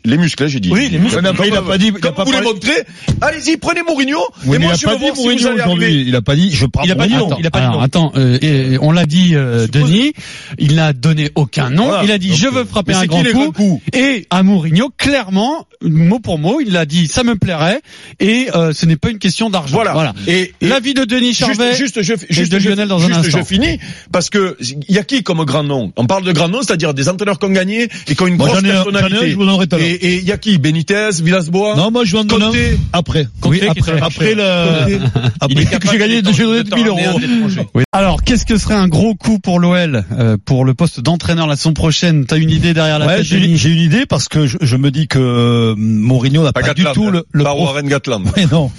les 0.05 0.17
mu- 0.17 0.23
muscles, 0.23 0.45
hein, 0.45 0.47
j'ai 0.47 0.61
dit. 0.61 0.71
Oui, 0.71 0.89
les 0.89 0.99
muscles. 1.01 1.19
Il 1.21 1.27
a 1.27 1.33
Comme- 1.33 1.67
pas 1.67 1.79
dit- 1.79 1.89
il 1.89 1.97
a 1.97 1.99
Comme 1.99 2.15
pas 2.15 2.23
vous 2.23 2.31
les 2.31 2.41
montrez, 2.43 2.85
allez-y, 3.23 3.57
prenez 3.57 3.83
Mourinho. 3.83 4.21
Oui, 4.47 4.55
et 4.55 4.59
moi, 4.61 4.73
il 4.75 4.79
je 4.79 4.85
pas 4.87 4.95
dit 4.95 5.01
voir 5.03 5.17
si 5.17 5.37
vous 5.37 5.47
allez 5.49 5.61
arriver. 5.61 5.93
Il 6.07 6.15
a 6.15 6.23
pas 6.23 6.37
dit, 6.37 6.53
je 6.53 6.67
pars 6.67 6.85
Il 6.85 6.93
a 6.93 6.95
pas 6.95 7.09
dit 7.09 7.15
non. 7.15 7.29
Il 7.41 7.45
a 7.47 7.51
pas 7.51 7.59
dit 7.59 7.65
Alors, 7.65 7.79
non. 7.79 7.83
attends, 7.83 8.13
euh, 8.15 8.39
et 8.41 8.79
on 8.81 8.93
l'a 8.93 9.05
dit, 9.05 9.35
euh, 9.35 9.67
Denis, 9.67 10.13
il 10.59 10.77
n'a 10.77 10.93
donné 10.93 11.33
aucun 11.35 11.71
nom. 11.71 11.87
Voilà. 11.87 12.05
Il 12.05 12.13
a 12.13 12.19
dit 12.19 12.29
Donc, 12.29 12.39
je 12.39 12.47
euh, 12.47 12.51
veux 12.51 12.65
frapper 12.65 12.95
un 12.95 13.05
grand 13.07 13.19
qui 13.19 13.25
les 13.25 13.33
coup. 13.33 13.83
Et 13.93 14.29
à 14.31 14.45
Mourinho, 14.45 14.91
clairement, 14.97 15.67
mot 15.83 16.21
pour 16.21 16.39
mot, 16.39 16.61
il 16.61 16.77
a 16.77 16.87
dit 16.87 17.09
ça 17.09 17.25
me 17.25 17.35
plairait 17.35 17.81
et 18.21 18.47
euh, 18.55 18.73
ce 18.73 18.87
n'est 18.87 18.95
pas 18.97 19.11
une 19.11 19.19
question 19.19 19.51
d'argent. 19.51 19.75
Voilà. 19.93 20.15
Et, 20.29 20.53
L'avis 20.61 20.95
de 20.95 21.05
Denis 21.05 21.35
Charvet. 21.35 21.75
Juste, 21.75 22.01
juste, 22.01 22.03
je, 22.03 22.13
et 22.15 22.33
juste, 22.33 22.53
de 22.53 22.61
je- 22.61 22.69
Lionel 22.69 22.87
dans 22.87 23.03
un 23.03 23.09
juste, 23.09 23.19
instant. 23.19 23.39
je 23.41 23.45
finis 23.45 23.81
parce 24.13 24.31
que 24.31 24.57
il 24.61 24.95
y 24.95 24.99
a 24.99 25.03
qui 25.03 25.25
comme 25.25 25.45
grand 25.45 25.65
nom? 25.65 25.93
On 25.97 26.07
parle 26.07 26.23
de 26.25 26.31
grand 26.33 26.44
nom, 26.49 26.63
c'est-à-dire 26.63 26.95
des 26.95 27.09
entraîneurs 27.09 27.39
qui 27.39 27.47
ont 27.47 27.51
gagné 27.51 27.89
et 28.09 28.15
qui 28.15 28.23
ont 28.23 28.27
une 28.27 28.37
Moi, 28.37 28.49
grosse 28.49 28.63
ai 28.65 28.71
un- 28.71 28.85
j'en 28.85 28.85
ai 28.85 28.89
un, 28.89 28.93
personnalité. 29.01 29.31
je 29.31 29.37
vous 29.37 29.45
donnerai 29.47 29.67
tout 29.67 29.77
à 29.77 29.79
l'heure. 29.79 29.89
et 29.89 30.17
il 30.19 30.25
y 30.25 30.33
a 30.33 30.39
qui? 30.39 30.59
Benitez, 30.59 31.11
Villas-Boas? 31.23 31.77
Non, 31.77 31.91
moi, 31.91 32.05
je 32.05 32.13
vais 32.13 32.19
en 32.19 32.25
donner 32.25 32.45
un 32.45 32.49
Conte? 32.51 32.79
après. 32.93 33.29
Oui, 33.45 33.59
qui 33.61 33.65
est 33.65 33.69
après. 33.69 34.01
Après 34.01 34.35
le, 34.35 34.43
après 35.41 35.65
que 35.79 35.91
j'ai 35.91 35.99
gagné, 35.99 36.23
2000 36.23 36.87
euros. 36.89 36.99
Oui. 37.75 37.83
Alors, 37.93 38.23
qu'est-ce 38.23 38.45
que 38.47 38.59
serait 38.59 38.75
un 38.75 38.89
gros 38.89 39.15
coup 39.15 39.39
pour 39.39 39.61
l'OL 39.61 40.05
euh, 40.19 40.37
pour 40.45 40.65
le 40.65 40.75
poste 40.75 41.01
d'entraîneur 41.01 41.47
la 41.47 41.57
saison 41.57 41.73
prochaine? 41.75 42.27
T'as 42.27 42.39
une 42.39 42.51
idée 42.51 42.75
derrière 42.75 42.99
la 42.99 43.07
Ouais, 43.07 43.17
tête 43.19 43.25
j'ai 43.27 43.71
une 43.71 43.79
idée 43.81 44.07
parce 44.07 44.29
que 44.29 44.47
je, 44.47 44.57
je 44.61 44.77
me 44.77 44.91
dis 44.91 45.07
que 45.07 45.19
euh, 45.19 45.75
Mourinho 45.77 46.43
n'a 46.43 46.53
Pas 46.53 46.61
pas, 46.63 46.75
du 46.75 46.85
tout 46.95 47.11
le, 47.11 47.25
le 47.33 47.45
Warren 47.45 47.87
Gatland. 47.89 48.25
Ouais, 48.37 48.47
non. 48.51 48.71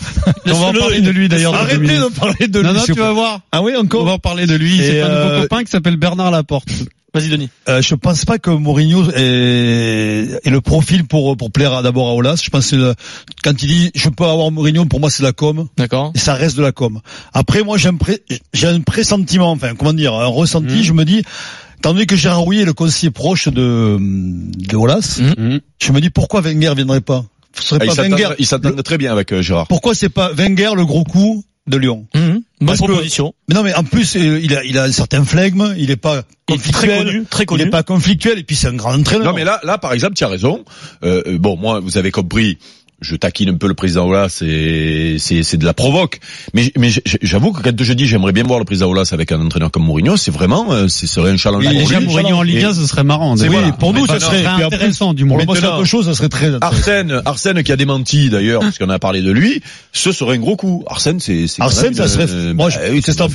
On 0.48 0.54
va 0.54 0.66
en 0.68 0.74
parler 0.74 1.02
de 1.02 1.12
lui 1.12 1.30
d'ailleurs. 1.30 1.56
Arrêtez 1.56 1.78
de 1.78 2.10
parler 2.20 2.48
de 2.48 2.60
lui. 2.60 2.68
Non, 2.68 2.74
non, 2.74 2.82
tu 2.86 2.94
vas 2.94 3.12
voir. 3.14 3.40
Ah 3.52 3.62
oui, 3.62 3.74
On 3.78 3.82
encore. 3.82 4.06
va 4.06 4.12
en 4.14 4.20
parler 4.20 4.46
de 4.48 4.56
lui. 4.56 4.78
C'est 4.78 5.02
un 5.02 5.08
nouveau 5.08 5.20
euh, 5.34 5.42
copain 5.44 5.64
qui 5.64 5.72
s'appelle 5.72 5.96
Bernard 5.98 6.32
Laporte. 6.32 6.70
Vas-y, 7.16 7.30
Denis. 7.30 7.50
Euh, 7.70 7.82
je 7.82 7.96
pense 7.96 8.26
pas 8.26 8.38
que 8.38 8.50
Mourinho 8.52 9.04
est, 9.16 10.40
est 10.44 10.50
le 10.50 10.62
profil 10.62 11.06
pour 11.06 11.36
pour 11.38 11.52
plaire 11.52 11.74
à- 11.74 11.82
d'abord 11.82 12.10
à 12.10 12.14
Olas. 12.14 12.42
Je 12.44 12.50
pense 12.50 12.72
que 12.72 12.76
le- 12.76 12.96
quand 13.44 13.52
il 13.64 13.68
dit 13.68 13.92
je 13.96 14.10
peux 14.10 14.26
avoir 14.26 14.52
Mourinho, 14.52 14.86
pour 14.86 15.00
moi 15.00 15.10
c'est 15.10 15.24
la 15.24 15.32
com. 15.32 15.68
D'accord. 15.78 16.12
Et 16.16 16.20
ça 16.20 16.34
reste 16.34 16.58
de 16.58 16.62
la 16.62 16.72
com. 16.72 17.00
Après, 17.34 17.64
moi, 17.64 17.78
j'ai 17.78 17.90
un, 17.90 17.96
pré- 17.96 18.22
j'ai 18.54 18.68
un 18.68 18.82
pressentiment, 18.82 19.52
enfin, 19.52 19.76
comment 19.76 19.94
dire, 19.94 20.14
un 20.14 20.26
ressenti. 20.28 20.76
Mhm. 20.76 20.84
Je 20.84 20.94
me 20.94 21.06
dis, 21.06 21.24
donné 21.82 22.06
que 22.06 22.16
Gérard 22.16 22.42
Rouillet 22.42 22.62
est 22.62 22.66
le 22.66 22.74
conseiller 22.74 23.12
proche 23.12 23.48
de, 23.48 23.98
de 24.00 24.76
Olas, 24.76 25.20
Mhm. 25.22 25.60
je 25.82 25.92
me 25.92 26.02
dis 26.02 26.10
pourquoi 26.10 26.42
Wenger 26.42 26.74
viendrait 26.76 27.02
pas? 27.02 27.26
Ce 27.58 27.64
serait 27.64 27.80
Ah, 27.82 27.86
il 27.86 27.88
pas 27.90 27.96
s'entend- 27.96 28.10
Wenger. 28.10 28.30
il 28.40 28.46
s'entend 28.46 28.72
très 28.84 28.98
bien 28.98 29.12
avec 29.12 29.32
euh, 29.32 29.42
Gérard. 29.42 29.68
Pourquoi 29.68 29.96
c'est 29.96 30.10
pas 30.10 30.32
Wenger 30.34 30.72
le 30.76 30.86
gros 30.86 31.04
coup 31.06 31.44
de 31.68 31.78
Lyon? 31.78 32.06
Bonne 32.62 32.68
Parce 32.68 32.80
que- 32.80 32.86
proposition. 32.86 33.34
Mais 33.50 33.56
non, 33.56 33.64
mais 33.64 33.74
en 33.74 33.84
plus, 33.84 34.16
euh, 34.16 34.40
il 34.42 34.56
a, 34.56 34.64
il 34.64 34.78
a 34.78 34.84
un 34.84 34.92
certain 34.92 35.26
flegme. 35.26 35.74
Il 35.78 35.92
est 35.92 35.98
pas 35.98 36.24
Il 36.48 36.56
est 36.56 36.58
très 36.58 36.72
conflictuel. 36.72 37.06
connu, 37.06 37.26
très 37.30 37.44
Il 37.44 37.48
connu. 37.48 37.64
est 37.64 37.70
pas 37.70 37.84
conflictuel 37.84 38.40
et 38.40 38.44
puis 38.44 38.56
c'est 38.56 38.68
un 38.68 38.74
grand 38.76 38.94
entraîneur. 38.98 39.26
Non 39.26 39.34
mais 39.34 39.44
là, 39.44 39.60
là 39.64 39.78
par 39.78 39.92
exemple, 39.92 40.14
tu 40.16 40.24
as 40.24 40.30
raison. 40.30 40.64
Euh, 41.04 41.22
euh, 41.28 41.38
bon, 41.38 41.58
moi, 41.58 41.80
vous 41.82 41.98
avez 41.98 42.12
compris. 42.12 42.58
Je 43.02 43.18
taquine 43.18 43.50
un 43.50 43.56
peu 43.58 43.68
le 43.68 43.74
président 43.74 44.08
Olas, 44.08 44.30
c'est 44.30 45.18
c'est 45.20 45.44
c'est 45.44 45.58
de 45.58 45.66
la 45.66 45.74
provoque. 45.74 46.20
Mais 46.54 46.72
j'avoue 47.22 47.52
que 47.52 47.62
quand 47.62 47.76
je 47.84 47.94
dis 47.94 48.08
j'aimerais 48.08 48.32
bien 48.32 48.44
voir 48.44 48.58
le 48.58 48.64
président 48.66 48.90
Olas 48.90 49.10
avec 49.12 49.34
un 49.34 49.42
entraîneur 49.42 49.70
comme 49.70 49.84
Mourinho, 49.84 50.16
c'est 50.16 50.32
vraiment 50.32 50.72
euh, 50.72 50.88
ce 50.88 51.06
serait 51.06 51.32
un 51.32 51.38
challenge 51.38 51.66
Oui, 51.68 51.78
Déjà. 51.78 52.00
Mourinho 52.00 52.38
en 52.38 52.42
Ligue 52.42 52.64
1, 52.64 52.74
ce 52.74 52.88
serait 52.88 53.04
marrant. 53.04 53.36
Voilà. 53.36 53.74
pour 53.74 53.94
nous, 53.94 54.08
ça 54.08 54.20
serait- 54.20 54.46
intéressant 54.46 55.14
du 55.14 55.26
pour 55.26 55.36
moins. 55.38 55.46
Maintenant- 55.46 55.80
de 55.80 55.84
chose, 55.84 56.06
ça 56.06 56.14
serait 56.14 56.30
très 56.30 56.54
intéressant. 56.54 56.66
Arsène, 56.78 57.22
Arsène 57.26 57.64
qui 57.64 57.72
a 57.72 57.76
démenti 57.76 58.30
d'ailleurs, 58.30 58.62
parce 58.62 58.78
qu'on 58.78 58.90
a 58.90 58.98
parlé 58.98 59.22
de 59.22 59.32
lui, 59.32 59.62
ce 59.92 60.12
serait 60.14 60.36
un 60.36 60.40
gros 60.40 60.56
coup. 60.56 60.84
Arsène, 60.88 61.20
c'est 61.20 61.46
Arsène, 61.60 61.94
ça 61.94 62.08
serait, 62.08 62.28
euh, 62.30 62.54
moi, 62.54 62.70
bah 62.70 62.76
je, 62.88 62.92
oui, 62.94 63.02
que 63.02 63.12
t'en 63.12 63.28
c'est 63.28 63.34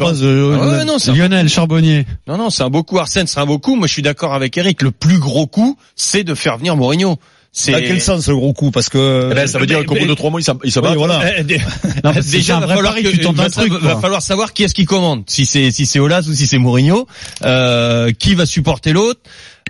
c'est 0.98 1.10
un- 1.10 1.14
Lionel 1.14 1.48
Charbonnier. 1.50 2.06
Non, 2.26 2.38
non, 2.38 2.48
c'est 2.50 2.62
un 2.62 2.70
beau 2.70 2.82
coup. 2.82 2.98
Arsène, 2.98 3.26
c'est 3.26 3.40
un 3.40 3.46
beau 3.46 3.58
coup. 3.58 3.76
Moi, 3.76 3.86
je 3.86 3.92
suis 3.92 4.02
d'accord 4.02 4.32
avec 4.34 4.56
Eric. 4.56 4.80
Le 4.82 4.90
plus 4.90 5.18
gros 5.18 5.46
coup, 5.46 5.76
c'est 5.96 6.24
de 6.24 6.34
faire 6.34 6.56
venir 6.56 6.76
Mourinho. 6.76 7.18
C'est 7.52 7.72
Dans 7.72 7.78
quel 7.78 8.00
sens 8.00 8.28
le 8.28 8.36
gros 8.36 8.52
coup? 8.52 8.70
Parce 8.70 8.88
que 8.88 9.28
Eh 9.30 9.34
ben, 9.34 9.46
ça 9.48 9.58
veut 9.58 9.66
dire 9.66 9.84
qu'au 9.84 9.94
bout 9.96 10.06
de 10.06 10.14
trois 10.14 10.30
mois, 10.30 10.40
il 10.40 10.44
s'en- 10.44 10.58
il 10.62 10.70
se 10.70 10.78
bat. 10.78 10.90
Oui, 10.90 10.96
voilà. 10.98 11.20
Non, 12.04 12.12
Déjà, 12.30 12.56
un 12.58 12.60
va 12.60 12.66
falloir, 12.76 12.94
que- 12.94 13.32
va, 13.32 13.42
un 13.44 13.50
truc, 13.50 13.72
va 13.72 13.96
falloir 14.00 14.22
savoir 14.22 14.52
qui 14.52 14.62
est-ce 14.62 14.74
qui 14.74 14.84
commande. 14.84 15.24
Si 15.26 15.46
c'est 15.46 15.72
si 15.72 15.84
c'est 15.84 15.98
Olas 15.98 16.22
ou 16.28 16.32
si 16.32 16.46
c'est 16.46 16.58
Mourinho, 16.58 17.08
euh, 17.44 18.12
qui 18.16 18.34
va 18.36 18.46
supporter 18.46 18.92
l'autre? 18.92 19.20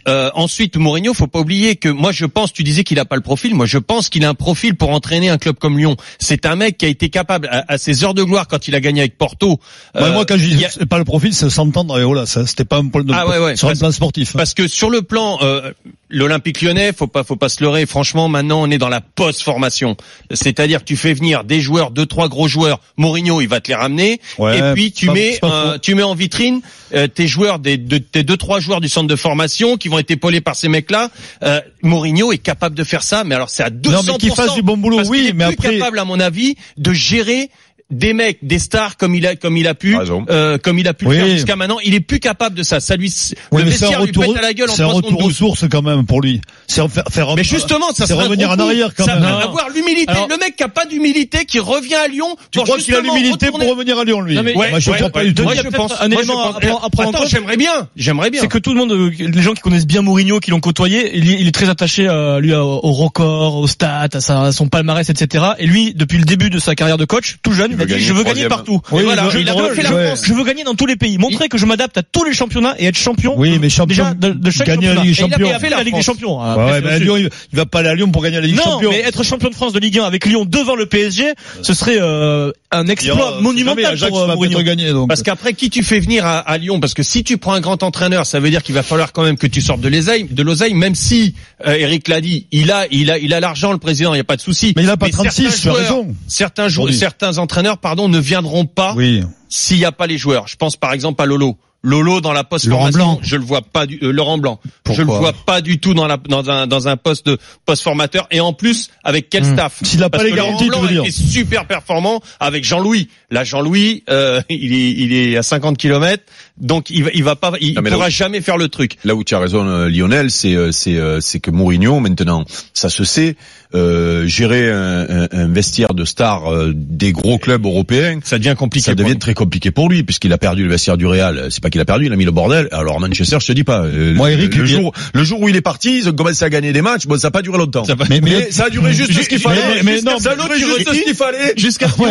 Euh, 0.08 0.30
ensuite, 0.34 0.76
Mourinho, 0.76 1.12
faut 1.14 1.26
pas 1.26 1.40
oublier 1.40 1.76
que 1.76 1.88
moi 1.88 2.12
je 2.12 2.24
pense, 2.26 2.52
tu 2.52 2.62
disais 2.62 2.84
qu'il 2.84 2.98
a 2.98 3.04
pas 3.04 3.16
le 3.16 3.22
profil. 3.22 3.54
Moi, 3.54 3.66
je 3.66 3.78
pense 3.78 4.08
qu'il 4.08 4.24
a 4.24 4.28
un 4.28 4.34
profil 4.34 4.74
pour 4.74 4.90
entraîner 4.90 5.28
un 5.28 5.38
club 5.38 5.56
comme 5.58 5.78
Lyon. 5.78 5.96
C'est 6.18 6.46
un 6.46 6.56
mec 6.56 6.78
qui 6.78 6.86
a 6.86 6.88
été 6.88 7.08
capable 7.10 7.48
à, 7.50 7.64
à 7.68 7.78
ses 7.78 8.04
heures 8.04 8.14
de 8.14 8.22
gloire 8.22 8.48
quand 8.48 8.68
il 8.68 8.74
a 8.74 8.80
gagné 8.80 9.00
avec 9.00 9.18
Porto. 9.18 9.60
Ouais, 9.94 10.02
euh, 10.02 10.12
moi, 10.12 10.24
quand 10.24 10.36
je 10.38 10.46
dis 10.46 10.64
a- 10.64 10.86
pas 10.86 10.98
le 10.98 11.04
profil, 11.04 11.34
c'est 11.34 11.50
s'entendre 11.50 11.98
et 11.98 12.04
voilà, 12.04 12.26
ça, 12.26 12.46
c'était 12.46 12.64
pas 12.64 12.76
un 12.78 12.88
problème 12.88 13.08
de, 13.08 13.14
Ah 13.14 13.26
ouais, 13.28 13.38
ouais. 13.38 13.56
sur 13.56 13.68
un 13.68 13.74
plan 13.74 13.92
sportif. 13.92 14.32
Parce 14.34 14.54
que 14.54 14.68
sur 14.68 14.90
le 14.90 15.02
plan 15.02 15.38
euh, 15.42 15.72
l'Olympique 16.08 16.62
Lyonnais, 16.62 16.92
faut 16.96 17.06
pas 17.06 17.22
faut 17.24 17.36
pas 17.36 17.48
se 17.48 17.62
leurrer. 17.62 17.86
Franchement, 17.86 18.28
maintenant 18.28 18.62
on 18.62 18.70
est 18.70 18.78
dans 18.78 18.88
la 18.88 19.00
post-formation. 19.00 19.96
C'est-à-dire 20.32 20.80
que 20.80 20.84
tu 20.84 20.96
fais 20.96 21.12
venir 21.12 21.44
des 21.44 21.60
joueurs, 21.60 21.90
deux 21.90 22.06
trois 22.06 22.28
gros 22.28 22.48
joueurs. 22.48 22.80
Mourinho, 22.96 23.40
il 23.40 23.48
va 23.48 23.60
te 23.60 23.68
les 23.68 23.74
ramener. 23.74 24.20
Ouais, 24.38 24.58
et 24.58 24.72
puis 24.74 24.92
tu 24.92 25.06
pas- 25.06 25.12
mets 25.12 25.38
euh, 25.44 25.78
tu 25.78 25.94
mets 25.94 26.02
en 26.02 26.14
vitrine 26.14 26.60
euh, 26.94 27.06
tes 27.06 27.26
joueurs 27.28 27.58
des, 27.58 27.76
de, 27.76 27.98
tes 27.98 28.22
deux 28.22 28.36
trois 28.36 28.58
joueurs 28.60 28.80
du 28.80 28.88
centre 28.88 29.06
de 29.06 29.16
formation 29.16 29.76
qui 29.76 29.88
vont 29.90 29.98
être 29.98 30.10
épaulés 30.10 30.40
par 30.40 30.56
ces 30.56 30.68
mecs-là. 30.68 31.10
Euh, 31.42 31.60
Mourinho 31.82 32.32
est 32.32 32.38
capable 32.38 32.74
de 32.74 32.84
faire 32.84 33.02
ça, 33.02 33.24
mais 33.24 33.34
alors 33.34 33.50
c'est 33.50 33.62
à 33.62 33.70
200%. 33.70 33.90
Non, 33.92 34.00
mais 34.06 34.18
qu'il 34.18 34.32
fasse 34.34 34.54
du 34.54 34.62
bon 34.62 34.76
boulot, 34.76 35.02
oui, 35.08 35.32
mais 35.34 35.44
après- 35.44 35.78
capable, 35.78 35.98
à 35.98 36.04
mon 36.04 36.20
avis, 36.20 36.56
de 36.78 36.92
gérer 36.92 37.50
des 37.90 38.12
mecs, 38.12 38.38
des 38.42 38.58
stars 38.58 38.96
comme 38.96 39.14
il 39.14 39.26
a 39.26 39.36
comme 39.36 39.56
il 39.56 39.66
a 39.66 39.74
pu, 39.74 39.96
euh, 40.30 40.58
comme 40.58 40.78
il 40.78 40.86
a 40.88 40.94
pu 40.94 41.06
Oui. 41.06 41.16
le 41.16 41.24
faire 41.24 41.30
jusqu'à 41.34 41.56
maintenant. 41.56 41.78
Il 41.84 41.94
est 41.94 42.00
plus 42.00 42.20
capable 42.20 42.56
de 42.56 42.62
ça. 42.62 42.80
Ça 42.80 42.96
lui 42.96 43.12
Oui, 43.52 43.62
le 43.62 43.70
vestiaire 43.70 44.00
lui 44.00 44.08
retour, 44.08 44.24
pète 44.34 44.36
à 44.36 44.42
la 44.42 44.52
gueule 44.54 44.70
en 44.70 44.74
c'est 44.74 44.82
un 44.82 44.88
3 44.88 44.96
retour 45.02 45.20
aux 45.20 45.28
12. 45.28 45.36
sources 45.36 45.64
quand 45.70 45.82
même 45.82 46.06
pour 46.06 46.20
lui. 46.20 46.40
C'est 46.68 46.86
faire, 46.88 47.04
faire 47.10 47.34
Mais 47.36 47.44
justement, 47.44 47.92
ça 47.94 48.06
c'est 48.06 48.14
revenir 48.14 48.50
en 48.50 48.58
arrière 48.58 48.94
quand 48.96 49.04
ça 49.04 49.14
même. 49.14 49.22
va 49.24 49.38
avoir 49.42 49.68
l'humilité. 49.70 50.12
Le 50.28 50.38
mec 50.38 50.56
qui 50.56 50.62
a 50.62 50.68
pas 50.68 50.86
d'humilité, 50.86 51.44
qui 51.44 51.58
revient 51.58 51.94
à 51.96 52.08
Lyon 52.08 52.36
Tu 52.50 52.58
pour 52.58 52.64
crois 52.64 52.78
qu'il 52.78 52.94
a 52.94 53.00
l'humilité 53.00 53.46
retourner- 53.46 53.66
pour 53.66 53.74
revenir 53.76 53.98
à 53.98 54.04
Lyon, 54.04 54.20
lui 54.20 54.34
Non, 54.36 54.42
mais- 54.42 54.54
Moi, 54.54 54.66
je 54.78 54.90
Ouais, 54.90 55.02
ouais, 55.02 55.10
pas 55.10 55.24
du 55.24 55.34
tout. 55.34 55.42
Moi, 55.42 55.54
je 55.54 55.68
pense. 55.68 55.92
un 56.00 56.10
élément 56.10 56.54
à 56.54 56.60
prendre- 56.60 56.82
en 56.84 56.86
Attends, 56.86 57.18
compte. 57.20 57.28
j'aimerais 57.28 57.56
bien. 57.56 57.88
J'aimerais 57.96 58.30
bien. 58.30 58.40
C'est 58.40 58.48
que 58.48 58.58
tout 58.58 58.72
le 58.72 58.76
monde, 58.78 58.92
euh, 58.92 59.10
les 59.18 59.42
gens 59.42 59.52
qui 59.54 59.60
connaissent 59.62 59.86
bien 59.86 60.02
Mourinho, 60.02 60.38
qui 60.40 60.50
l'ont 60.50 60.60
côtoyé, 60.60 61.16
il 61.16 61.46
est, 61.48 61.50
très 61.52 61.68
attaché 61.68 62.06
à 62.08 62.38
lui 62.40 62.54
au 62.54 62.92
record, 62.92 63.56
aux 63.56 63.66
stats, 63.66 64.08
à, 64.12 64.20
sa- 64.20 64.42
à 64.42 64.52
son 64.52 64.68
palmarès, 64.68 65.08
etc. 65.08 65.44
Et 65.58 65.66
lui, 65.66 65.92
depuis 65.94 66.18
le 66.18 66.24
début 66.24 66.50
de 66.50 66.58
sa 66.58 66.74
carrière 66.74 66.96
de 66.98 67.04
coach, 67.04 67.38
tout 67.42 67.52
jeune, 67.52 67.72
il, 67.82 67.86
veut 67.88 67.94
a 67.94 67.98
dit 67.98 68.04
gagner 68.04 68.04
je 68.06 68.12
veux 68.12 68.24
gagner 68.24 68.48
partout. 68.48 68.80
Oui, 68.92 69.00
Et 69.02 69.04
voilà, 69.04 69.28
je, 69.30 69.38
il 69.38 69.48
a 69.48 69.52
refait 69.52 69.82
la 69.82 69.90
France. 69.90 70.22
je 70.24 70.32
veux 70.34 70.44
gagner 70.44 70.64
dans 70.64 70.74
tous 70.74 70.86
les 70.86 70.96
pays, 70.96 71.18
montrer 71.18 71.48
que 71.48 71.58
je 71.58 71.66
m'adapte 71.66 71.96
à 71.98 72.02
tous 72.02 72.24
les 72.24 72.32
championnats 72.32 72.74
et 72.78 72.86
être 72.86 72.98
champion. 72.98 73.34
Oui, 73.36 73.58
mais 73.60 73.68
champion, 73.68 73.86
déjà 73.88 74.14
de, 74.14 74.30
de 74.30 74.50
chaque 74.50 74.66
gagner 74.66 74.88
la 74.88 74.94
championnat. 74.94 75.02
Ligue 75.04 75.14
des 75.16 75.20
Et 75.20 75.24
il 75.24 75.24
a- 75.24 75.36
Champions. 75.36 75.46
il 75.48 75.52
a 75.54 75.58
fait 75.58 75.70
la 75.70 75.82
Ligue 75.82 75.94
des 75.94 76.02
Champions. 76.02 76.40
Ouais, 76.42 76.48
Après, 76.50 76.64
ouais, 76.72 76.80
mais 76.82 76.90
à. 76.90 76.98
Lyon, 76.98 77.16
il, 77.16 77.30
il 77.52 77.56
va 77.56 77.66
pas 77.66 77.80
aller 77.80 77.88
à 77.88 77.94
Lyon 77.94 78.10
pour 78.10 78.22
gagner 78.22 78.36
la 78.40 78.46
Ligue 78.46 78.56
des 78.56 78.62
Non, 78.64 78.72
Champions. 78.72 78.90
mais 78.90 79.00
être 79.00 79.22
champion 79.22 79.48
de 79.50 79.54
France 79.54 79.72
de 79.72 79.78
Ligue 79.80 79.98
1 79.98 80.04
avec 80.04 80.26
Lyon 80.26 80.44
devant 80.46 80.74
le 80.76 80.86
PSG, 80.86 81.34
ce 81.62 81.74
serait 81.74 81.98
euh, 82.00 82.52
un 82.70 82.86
exploit 82.86 83.32
aura- 83.32 83.40
monumental 83.40 83.96
pour 83.98 84.20
euh, 84.20 84.26
va 84.26 84.34
Mourinho. 84.34 84.54
peut-être 84.56 84.66
gagner, 84.66 84.90
donc. 84.92 85.08
Parce 85.08 85.22
qu'après, 85.22 85.54
qui 85.54 85.70
tu 85.70 85.82
fais 85.82 86.00
venir 86.00 86.24
à, 86.26 86.38
à 86.38 86.58
Lyon? 86.58 86.80
Parce 86.80 86.94
que 86.94 87.02
si 87.02 87.24
tu 87.24 87.38
prends 87.38 87.52
un 87.54 87.60
grand 87.60 87.82
entraîneur, 87.82 88.26
ça 88.26 88.40
veut 88.40 88.50
dire 88.50 88.62
qu'il 88.62 88.74
va 88.74 88.82
falloir 88.82 89.12
quand 89.12 89.22
même 89.22 89.36
que 89.36 89.46
tu 89.46 89.60
sortes 89.60 89.80
de 89.80 89.88
l'oseille, 89.88 90.24
de 90.30 90.42
l'oseille, 90.42 90.74
même 90.74 90.94
si 90.94 91.34
euh, 91.66 91.74
Eric 91.74 92.08
l'a 92.08 92.20
dit, 92.20 92.46
il 92.52 92.70
a, 92.70 92.86
il 92.90 93.10
a, 93.10 93.18
il 93.18 93.32
a 93.34 93.40
l'argent, 93.40 93.72
le 93.72 93.78
président, 93.78 94.14
il 94.14 94.18
y 94.18 94.20
a 94.20 94.24
pas 94.24 94.36
de 94.36 94.40
souci. 94.40 94.72
Mais 94.76 94.82
il 94.82 94.90
a 94.90 94.96
pas 94.96 95.08
36, 95.08 95.42
certains 95.42 95.50
tu 95.50 95.68
as 95.68 95.72
joueurs- 95.72 95.76
raison. 95.76 96.16
Certains 96.28 96.68
joueurs, 96.68 96.84
Aujourd'hui. 96.84 96.98
certains 96.98 97.38
entraîneurs, 97.38 97.69
pardon, 97.76 98.08
ne 98.08 98.18
viendront 98.18 98.66
pas 98.66 98.94
Oui. 98.96 99.22
s'il 99.48 99.78
n'y 99.78 99.84
a 99.84 99.92
pas 99.92 100.06
les 100.06 100.18
joueurs. 100.18 100.48
Je 100.48 100.56
pense 100.56 100.76
par 100.76 100.92
exemple 100.92 101.22
à 101.22 101.26
Lolo. 101.26 101.56
Lolo 101.82 102.20
dans 102.20 102.32
la 102.32 102.44
poste 102.44 102.66
Laurent 102.66 102.82
formation, 102.92 103.12
Blanc. 103.14 103.18
je 103.22 103.36
le 103.36 103.42
vois 103.42 103.62
pas 103.62 103.86
du 103.86 103.98
euh, 104.02 104.12
Laurent 104.12 104.36
Blanc. 104.38 104.60
je 104.92 105.00
le 105.00 105.06
Pourquoi 105.06 105.30
vois 105.30 105.32
pas 105.46 105.60
du 105.62 105.78
tout 105.78 105.94
dans 105.94 106.06
la 106.06 106.18
dans 106.18 106.50
un 106.50 106.66
dans 106.66 106.88
un 106.88 106.96
poste 106.98 107.26
de 107.26 107.38
poste 107.64 107.82
formateur 107.82 108.26
et 108.30 108.40
en 108.40 108.52
plus 108.52 108.90
avec 109.02 109.30
quel 109.30 109.44
Hmm. 109.44 109.52
staff 109.54 109.78
S'il 109.82 110.02
a 110.02 110.10
pas 110.10 110.22
les 110.22 110.30
que 110.32 110.36
Laurent 110.36 110.48
garanties, 110.48 110.64
tu 110.64 110.70
Blanc 110.70 110.80
veux 110.82 110.88
dire. 110.88 111.04
est 111.04 111.10
super 111.10 111.66
performant 111.66 112.20
avec 112.38 112.64
Jean-Louis. 112.64 113.08
Là 113.30 113.44
Jean-Louis 113.44 114.04
euh, 114.10 114.42
il 114.50 114.72
est 114.74 114.90
il 114.90 115.12
est 115.14 115.36
à 115.38 115.42
50 115.42 115.78
km 115.78 116.22
donc 116.60 116.90
il 116.90 117.04
va 117.04 117.10
il 117.14 117.24
va 117.24 117.36
pas 117.36 117.52
il, 117.60 117.74
Non, 117.74 117.82
pourra 117.82 118.08
où- 118.08 118.10
jamais 118.10 118.42
faire 118.42 118.58
le 118.58 118.68
truc. 118.68 118.96
Là 119.04 119.14
où 119.14 119.24
tu 119.24 119.34
as 119.34 119.38
raison, 119.38 119.66
euh, 119.66 119.88
Lionel, 119.88 120.30
c'est 120.30 120.54
euh, 120.54 120.72
c'est 120.72 120.96
euh, 120.96 121.20
c'est 121.22 121.40
que 121.40 121.50
Mourinho 121.50 121.98
maintenant, 122.00 122.44
ça 122.74 122.90
se 122.90 123.04
sait, 123.04 123.36
euh, 123.74 124.26
gérer 124.26 124.70
un, 124.70 125.26
un- 125.32 125.48
vestiaire 125.48 125.94
de 125.94 126.04
stars 126.04 126.52
euh, 126.52 126.72
des 126.74 127.12
gros 127.12 127.38
clubs 127.38 127.64
européens, 127.64 128.18
Ça 128.22 128.38
devient 128.38 128.54
compliqué. 128.58 128.84
ça 128.86 128.94
devient 128.94 129.18
très 129.18 129.32
compliqué 129.32 129.70
pour 129.70 129.88
lui 129.88 130.02
puisqu'il 130.02 130.32
a 130.34 130.38
perdu 130.38 130.64
le 130.64 130.70
vestiaire 130.70 130.98
du 130.98 131.06
Real. 131.06 131.46
C'est 131.50 131.62
pas 131.62 131.69
qu'il 131.70 131.80
a 131.80 131.84
perdu, 131.84 132.06
il 132.06 132.12
a 132.12 132.16
mis 132.16 132.24
le 132.24 132.30
bordel. 132.30 132.68
Alors 132.72 133.00
Manchester, 133.00 133.38
je 133.40 133.46
te 133.46 133.52
dis 133.52 133.64
pas. 133.64 133.82
euh, 133.84 134.14
Moi, 134.14 134.28
le- 134.30 134.34
Eric, 134.34 134.54
le 134.56 134.64
il- 134.64 134.66
jour 134.68 134.92
le 135.14 135.24
jour 135.24 135.40
où 135.40 135.48
il 135.48 135.56
est 135.56 135.60
parti, 135.60 135.98
ils 135.98 136.08
ont 136.08 136.12
commencé 136.12 136.44
à 136.44 136.50
gagner 136.50 136.72
des 136.72 136.82
matchs. 136.82 137.06
Bon, 137.06 137.18
ça 137.18 137.28
a 137.28 137.30
pas 137.30 137.42
duré 137.42 137.56
longtemps. 137.58 137.84
Ça 137.84 137.94
Mais- 137.96 138.20
mais, 138.20 138.20
mais- 138.20 138.50
ça 138.50 138.64
a 138.64 138.70
duré 138.70 138.92
juste 138.92 139.12
ce 139.12 139.28
qu'il 139.28 139.38
fallait. 139.38 139.60
mais- 139.76 139.82
mais 139.82 140.02
non, 140.02 140.18
ça 140.18 140.32
a 140.32 140.34
duré 140.34 140.58
juste 140.58 140.88
ce 140.92 141.02
qu'il 141.04 141.14
fallait 141.14 141.54
jusqu'à 141.56 141.88
pour, 141.88 142.06
euh, 142.06 142.10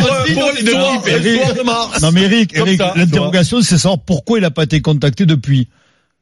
de 1.57 1.63
Mars. 1.63 2.01
Non 2.01 2.11
mais 2.11 2.23
Eric, 2.23 2.55
ça, 2.77 2.93
l'interrogation 2.95 3.61
c'est 3.61 3.77
savoir 3.77 3.99
pourquoi 3.99 4.39
il 4.39 4.45
a 4.45 4.51
pas 4.51 4.63
été 4.63 4.81
contacté 4.81 5.25
depuis. 5.25 5.67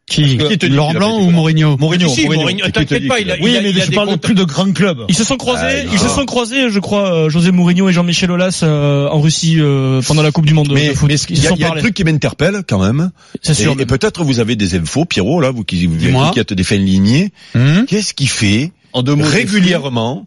Qui, 0.10 0.38
Qui 0.38 0.58
te 0.58 0.66
Laurent 0.66 0.94
Blanc 0.94 1.20
ou 1.20 1.30
Mourinho 1.32 1.76
Mourinho, 1.78 2.08
Si, 2.08 2.26
Mourinho. 2.30 2.66
T'inquiète 2.70 3.10
pas, 3.10 3.20
il 3.20 3.30
a, 3.30 3.34
a- 3.34 3.38
il 3.38 3.44
Oui, 3.44 3.58
a- 3.58 3.62
mais 3.62 3.72
il 3.72 3.82
a 3.82 3.86
je 3.86 3.92
parle 3.92 4.08
contacts. 4.08 4.24
plus 4.24 4.36
de 4.36 4.46
grands 4.46 4.72
clubs. 4.72 5.04
Ils 5.10 5.16
se 5.16 5.26
sont 5.26 5.36
croisés, 5.36 5.84
Ah, 5.86 5.90
ils 5.92 6.00
se 6.00 6.08
sont 6.08 6.26
croisés, 6.26 6.70
je 6.70 6.80
crois, 6.80 7.14
euh, 7.14 7.30
José 7.30 7.52
Mourinho 7.52 7.90
et 7.90 7.94
Jean-Michel 7.94 8.32
Aulas 8.32 8.62
euh, 8.64 9.10
en 9.10 9.20
Russie 9.20 9.58
euh, 9.60 10.02
pendant 10.08 10.22
la 10.24 10.32
Coupe 10.32 10.46
du 10.46 10.54
Monde 10.54 10.72
Mais, 10.74 10.88
de 10.90 10.94
foot. 10.94 11.10
mais 11.10 11.16
il 11.30 11.44
y 11.44 11.48
a, 11.48 11.52
y 11.56 11.64
a 11.66 11.74
un 11.74 11.80
truc 11.80 11.94
qui 11.94 12.06
m'interpelle 12.06 12.62
quand 12.66 12.80
même. 12.80 13.12
C'est 13.42 13.54
sûr. 13.54 13.76
Et, 13.78 13.82
et 13.82 13.86
peut-être 13.86 14.24
vous 14.24 14.40
avez 14.40 14.56
des 14.56 14.76
infos, 14.76 15.04
Pierrot, 15.04 15.42
là, 15.42 15.52
vous 15.52 15.66
qui, 15.66 15.86
vous 15.88 15.98
qui 16.32 16.40
êtes 16.40 16.54
des 16.54 16.64
fins 16.64 16.78
lignés. 16.78 17.32
Hum 17.54 17.86
Qu'est-ce 17.86 18.14
qui 18.14 18.28
fait 18.28 18.72
En 18.94 19.04
deux 19.04 19.16
mots, 19.16 19.26
régulièrement, 19.26 20.26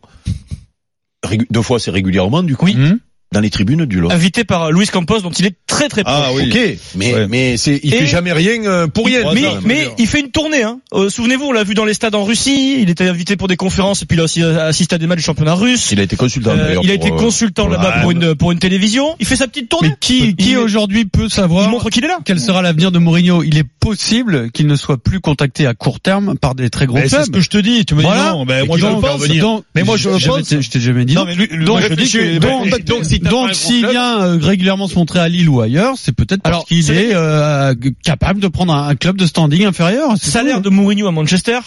régu- 1.27 1.47
deux 1.51 1.63
fois 1.63 1.79
c'est 1.81 1.91
régulièrement 1.91 2.43
du 2.43 2.55
coup, 2.55 2.69
Hum 2.69 2.99
dans 3.33 3.41
les 3.41 3.51
tribunes 3.51 3.85
du 3.87 4.01
lot. 4.01 4.11
invité 4.11 4.43
par 4.43 4.73
Luis 4.73 4.87
Campos 4.89 5.21
dont 5.21 5.31
il 5.31 5.47
est 5.47 5.55
très 5.69 5.89
très 5.89 6.03
proche. 6.03 6.15
Ah 6.17 6.31
oui. 6.35 6.51
Ok, 6.51 6.79
mais 6.97 7.15
Ouais. 7.15 7.27
mais 7.29 7.57
c'est 7.57 7.79
il 7.85 7.95
Et- 7.95 7.99
fait 7.99 8.07
jamais 8.09 8.33
rien 8.33 8.65
euh, 8.65 8.89
pour 8.89 9.07
rien. 9.07 9.21
Mais, 9.33 9.45
mais 9.65 9.89
il 9.99 10.09
fait 10.09 10.19
une 10.19 10.31
tournée. 10.33 10.65
Hein. 10.65 10.81
Euh, 10.95 11.09
Souvenez-vous, 11.09 11.45
on 11.45 11.53
l'a 11.53 11.63
vu 11.63 11.75
dans 11.75 11.85
les 11.85 11.95
stades 11.95 12.17
en 12.17 12.25
Russie. 12.25 12.79
Il 12.83 12.91
était 12.91 13.07
invité 13.09 13.37
pour 13.37 13.47
des 13.47 13.57
conférences 13.57 14.03
et 14.03 14.07
puis 14.07 14.17
il 14.17 14.21
a 14.21 14.25
aussi 14.25 14.43
euh, 14.43 14.67
assisté 14.69 14.97
à 14.97 14.99
des 14.99 15.07
matchs 15.07 15.19
du 15.19 15.25
championnat 15.25 15.55
russe. 15.55 15.91
Il 15.93 16.01
a 16.01 16.03
été 16.03 16.17
consultant. 16.17 16.51
Euh, 16.51 16.77
il 16.83 16.91
a 16.91 16.95
été 16.95 17.11
consultant 17.11 17.69
là-bas 17.69 18.01
pour 18.01 18.11
une 18.11 18.35
pour 18.35 18.51
une 18.51 18.59
télévision. 18.59 19.15
Il 19.21 19.27
fait 19.27 19.37
sa 19.37 19.47
petite 19.47 19.69
tournée. 19.69 19.91
Mais 19.91 19.97
qui, 20.01 20.35
qui 20.35 20.51
Il- 20.51 20.59
aujourd'hui 20.59 21.05
peut 21.05 21.25
il 21.27 21.31
savoir 21.31 21.69
montre 21.71 21.89
qu'il 21.91 22.05
est 22.05 22.09
là. 22.09 22.19
quel 22.25 22.41
sera 22.41 22.63
l'avenir 22.63 22.91
de 22.91 22.99
Mourinho 22.99 23.45
Il 23.45 23.57
est 23.59 23.65
possible 23.65 24.51
qu'il 24.51 24.67
ne 24.67 24.75
soit 24.75 24.99
plus 25.01 25.21
contacté 25.21 25.67
à 25.67 25.75
court 25.75 26.01
terme 26.01 26.37
par 26.37 26.57
des 26.57 26.69
très 26.69 26.87
gros 26.87 26.97
Mais 26.97 27.09
c'est 27.09 27.17
clubs. 27.17 27.27
ce 27.27 27.31
que 27.31 27.41
je 27.41 27.49
te 27.49 27.59
dis. 27.59 27.85
Tu 27.85 27.95
me 27.95 28.01
dis 28.01 28.07
Voilà. 28.07 28.33
non. 28.33 28.45
Ben, 28.45 28.63
Mais 28.63 28.67
moi 28.67 28.77
je 28.77 28.87
pense. 28.87 29.29
Donc, 29.29 29.65
Mais 29.77 29.85
moi 29.85 29.97
je 29.97 30.09
pense. 30.09 30.51
Je 30.51 30.69
t'ai 30.69 30.81
jamais 30.81 31.05
dit. 31.05 31.15
Non 31.15 31.25
mais 31.27 31.37
lui, 31.37 31.47
Donc, 31.65 31.81
je 31.89 31.95
dis 31.95 32.11
que 32.11 32.39
donc, 32.85 33.05
si 33.05 33.20
donc 33.29 33.55
s'il 33.55 33.87
vient 33.87 34.21
euh, 34.21 34.39
régulièrement 34.41 34.89
se 34.89 34.95
montrer 34.95 35.21
à 35.21 35.29
Lille 35.29 35.49
ou 35.49 35.61
ailleurs, 35.61 35.95
c'est 35.97 36.13
peut-être 36.13 36.43
parce 36.43 36.55
Alors, 36.55 36.67
qu'il 36.67 36.91
est 36.91 37.15
euh, 37.15 37.75
capable 38.03 38.41
de 38.41 38.49
prendre 38.49 38.75
un, 38.75 38.89
un 38.89 38.95
club 38.95 39.17
de 39.17 39.27
standing 39.27 39.65
inférieur. 39.65 40.17
Salaire 40.17 40.57
tout. 40.57 40.63
de 40.63 40.69
Mourinho 40.71 41.07
à 41.07 41.13
Manchester, 41.13 41.59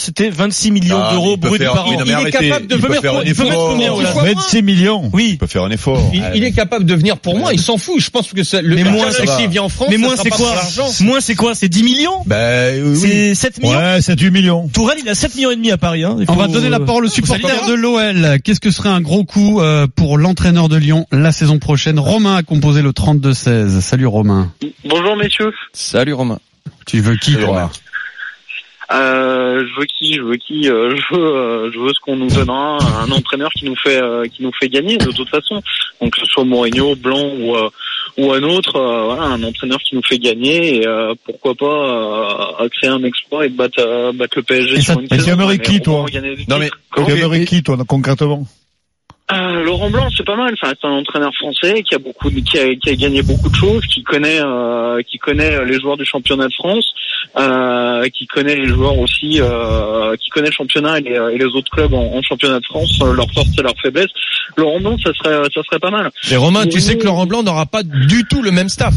c'était 0.00 0.30
26 0.30 0.70
millions 0.72 1.00
Ah, 1.02 1.12
d'euros 1.12 1.36
bruts 1.36 1.58
faire- 1.58 1.72
par 1.72 1.88
oui, 1.88 1.96
an. 1.96 2.04
Il 2.04 2.26
est 2.26 2.30
capable 2.30 2.66
de 2.66 2.76
venir 2.76 3.00
faire 3.00 3.16
un 3.16 3.22
il 3.24 3.34
peut 3.34 3.42
mettre 3.44 3.54
effort. 3.54 3.70
combien, 3.72 3.92
Olas 3.92 4.12
26 4.12 4.62
millions. 4.62 5.10
Oui. 5.12 5.28
il 5.32 5.38
peut 5.38 5.46
faire 5.46 5.64
un 5.64 5.70
effort. 5.70 6.10
Il, 6.12 6.24
il 6.34 6.44
est 6.44 6.52
capable 6.52 6.84
de 6.84 6.94
venir 6.94 7.18
pour 7.18 7.36
moi, 7.38 7.52
il 7.52 7.60
s'en 7.60 7.76
fout. 7.78 8.00
Je 8.00 8.10
pense 8.10 8.28
que 8.32 8.36
le 8.62 8.74
Mais 8.76 8.84
moins, 8.84 9.08
vient 9.48 9.62
en 9.62 9.68
France. 9.68 9.88
Mais 9.90 9.96
moins 9.98 10.16
c'est 10.16 10.30
quoi 10.30 10.54
pour. 10.76 11.06
Moins 11.06 11.20
c'est 11.20 11.34
quoi 11.34 11.54
C'est 11.54 11.68
10 11.68 11.82
millions 11.82 12.22
Ben 12.26 12.82
oui. 12.84 12.96
C'est 12.96 13.34
7 13.34 13.62
millions 13.62 13.76
Ouais, 13.78 13.98
c'est 14.00 14.18
8 14.20 14.30
millions. 14.30 14.68
Tourelle, 14.72 14.98
il 15.02 15.08
a 15.08 15.14
7 15.14 15.34
millions 15.36 15.50
et 15.50 15.56
demi 15.56 15.70
à 15.70 15.76
Paris. 15.78 16.04
Hein. 16.04 16.16
On 16.28 16.34
va 16.34 16.48
donner 16.48 16.68
la 16.68 16.80
parole 16.80 17.04
au 17.04 17.08
supporter 17.08 17.66
de 17.68 17.74
l'OL. 17.74 18.38
Qu'est-ce 18.42 18.60
que 18.60 18.70
serait 18.70 18.88
un 18.88 19.00
gros 19.00 19.24
coup 19.24 19.60
euh, 19.60 19.86
pour 19.94 20.18
l'entraîneur 20.18 20.68
de 20.68 20.76
Lyon 20.76 21.06
la 21.12 21.32
saison 21.32 21.58
prochaine? 21.58 21.98
Romain 21.98 22.36
a 22.36 22.42
composé 22.42 22.82
le 22.82 22.90
32-16. 22.92 23.80
Salut 23.80 24.06
Romain. 24.06 24.52
Bonjour 24.84 25.16
messieurs. 25.16 25.52
Salut 25.72 26.14
Romain. 26.14 26.38
Tu 26.86 27.00
veux 27.00 27.16
qui 27.16 27.36
Romain. 27.36 27.70
Euh, 28.92 29.64
je 29.66 29.80
veux 29.80 29.86
qui 29.86 30.14
Je 30.14 30.22
veux 30.22 30.36
qui 30.36 30.68
Euh, 30.68 30.96
Je 30.96 31.14
veux, 31.14 31.24
euh, 31.36 31.70
je 31.72 31.78
veux 31.78 31.88
ce 31.90 32.00
qu'on 32.00 32.16
nous 32.16 32.28
donnera, 32.28 32.78
un 33.02 33.10
entraîneur 33.12 33.50
qui 33.52 33.64
nous 33.66 33.76
fait 33.76 34.02
euh, 34.02 34.24
qui 34.24 34.42
nous 34.42 34.50
fait 34.58 34.68
gagner 34.68 34.96
de 34.96 35.10
toute 35.12 35.28
façon. 35.28 35.62
Donc 36.00 36.12
que 36.14 36.20
ce 36.20 36.26
soit 36.26 36.44
Mourinho, 36.44 36.96
Blanc 36.96 37.30
ou 37.38 37.54
euh, 37.56 37.68
ou 38.18 38.32
un 38.32 38.42
autre, 38.42 38.74
euh, 38.76 39.04
voilà, 39.04 39.22
un 39.22 39.42
entraîneur 39.44 39.78
qui 39.78 39.94
nous 39.94 40.02
fait 40.02 40.18
gagner 40.18 40.78
et 40.78 40.86
euh, 40.88 41.14
pourquoi 41.24 41.54
pas 41.54 42.62
euh, 42.64 42.68
créer 42.70 42.90
un 42.90 43.04
exploit 43.04 43.46
et 43.46 43.48
battre, 43.48 43.78
euh, 43.78 44.12
battre 44.12 44.38
le 44.38 44.42
PSG 44.42 44.74
Et 44.78 44.80
sur 44.80 44.94
ça- 44.94 45.00
une 45.00 45.06
et 45.06 45.22
tu 45.22 45.30
aimerais 45.30 45.58
qui, 45.58 45.80
toi 45.80 46.04
Non, 46.48 46.58
mais- 46.58 46.70
Tu 47.06 47.12
aimerais 47.12 47.44
qui 47.44 47.62
toi 47.62 47.76
concrètement 47.86 48.44
Euh, 49.32 49.62
Laurent 49.64 49.90
Blanc, 49.90 50.08
c'est 50.16 50.26
pas 50.26 50.36
mal. 50.36 50.54
Enfin, 50.60 50.72
c'est 50.80 50.86
un 50.86 50.92
entraîneur 50.92 51.32
français 51.34 51.82
qui 51.82 51.94
a 51.94 51.98
beaucoup, 51.98 52.30
qui 52.30 52.58
a, 52.58 52.74
qui 52.74 52.90
a 52.90 52.94
gagné 52.96 53.22
beaucoup 53.22 53.48
de 53.48 53.54
choses, 53.54 53.84
qui 53.86 54.02
connaît, 54.02 54.40
euh, 54.40 55.00
qui 55.02 55.18
connaît 55.18 55.64
les 55.64 55.78
joueurs 55.78 55.96
du 55.96 56.04
championnat 56.04 56.48
de 56.48 56.54
France, 56.54 56.92
euh, 57.38 58.08
qui 58.08 58.26
connaît 58.26 58.56
les 58.56 58.68
joueurs 58.68 58.98
aussi, 58.98 59.40
euh, 59.40 60.16
qui 60.16 60.30
connaît 60.30 60.48
le 60.48 60.52
championnat 60.52 60.98
et 60.98 61.02
les, 61.02 61.34
et 61.34 61.38
les 61.38 61.44
autres 61.44 61.70
clubs 61.70 61.94
en, 61.94 62.16
en 62.16 62.22
championnat 62.22 62.58
de 62.58 62.66
France, 62.66 62.98
euh, 63.02 63.12
leurs 63.14 63.30
forces 63.32 63.56
et 63.58 63.62
leurs 63.62 63.78
faiblesses. 63.80 64.10
Laurent 64.56 64.80
Blanc, 64.80 64.96
ça 65.04 65.12
serait, 65.14 65.44
ça 65.54 65.62
serait 65.62 65.78
pas 65.78 65.90
mal. 65.90 66.10
Et 66.30 66.36
Romain, 66.36 66.66
tu 66.66 66.80
sais 66.80 66.98
que 66.98 67.04
Laurent 67.04 67.26
Blanc 67.26 67.42
n'aura 67.42 67.66
pas 67.66 67.82
du 67.82 68.24
tout 68.24 68.42
le 68.42 68.50
même 68.50 68.68
staff. 68.68 68.94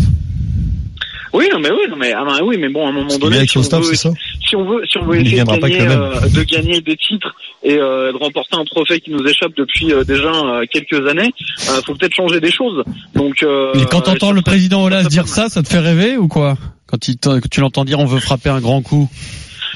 Oui, 1.34 1.50
non, 1.52 1.60
mais 1.60 1.72
oui, 1.72 1.90
non, 1.90 1.96
mais, 1.96 2.14
ah, 2.14 2.24
bah, 2.24 2.38
oui, 2.44 2.58
mais 2.60 2.70
bon, 2.70 2.86
à 2.86 2.90
un 2.90 2.92
moment 2.92 3.18
donné, 3.18 3.38
avec 3.38 3.50
si 3.50 3.58
on, 3.58 3.64
staff, 3.64 3.80
veut, 3.82 3.96
c'est 3.96 3.96
ça 3.96 4.12
si 4.54 4.56
on 4.56 4.66
veut, 4.66 4.86
si 4.86 4.98
on 5.00 5.06
veut 5.06 5.20
Il 5.20 5.28
essayer 5.28 5.44
de 5.44 5.58
gagner, 5.58 5.82
euh, 5.82 6.20
de 6.30 6.44
gagner 6.44 6.82
des 6.82 6.96
titres 6.96 7.34
et 7.64 7.78
euh, 7.78 8.12
de 8.12 8.18
remporter 8.18 8.56
un 8.56 8.66
trophée 8.66 9.00
qui 9.00 9.10
nous 9.10 9.26
échappe 9.26 9.54
depuis 9.58 9.92
euh, 9.92 10.04
déjà 10.04 10.32
euh, 10.32 10.66
quelques 10.72 11.08
années, 11.08 11.34
euh, 11.70 11.82
faut 11.86 11.96
peut-être 11.96 12.14
changer 12.14 12.40
des 12.40 12.52
choses. 12.52 12.84
Donc, 13.16 13.42
euh, 13.42 13.72
Mais 13.76 13.86
quand 13.86 14.02
t'entends 14.02 14.32
le 14.32 14.42
président 14.42 14.84
Olas 14.84 15.04
dire 15.06 15.28
ça, 15.28 15.50
ça 15.50 15.64
te 15.64 15.68
fait 15.68 15.80
rêver 15.80 16.18
ou 16.18 16.28
quoi? 16.28 16.58
Quand 16.86 17.08
il 17.08 17.18
tu 17.50 17.62
l'entends 17.62 17.86
dire 17.86 18.00
on 18.00 18.06
veut 18.06 18.20
frapper 18.20 18.50
un 18.50 18.62
grand 18.62 18.82
coup. 18.84 19.10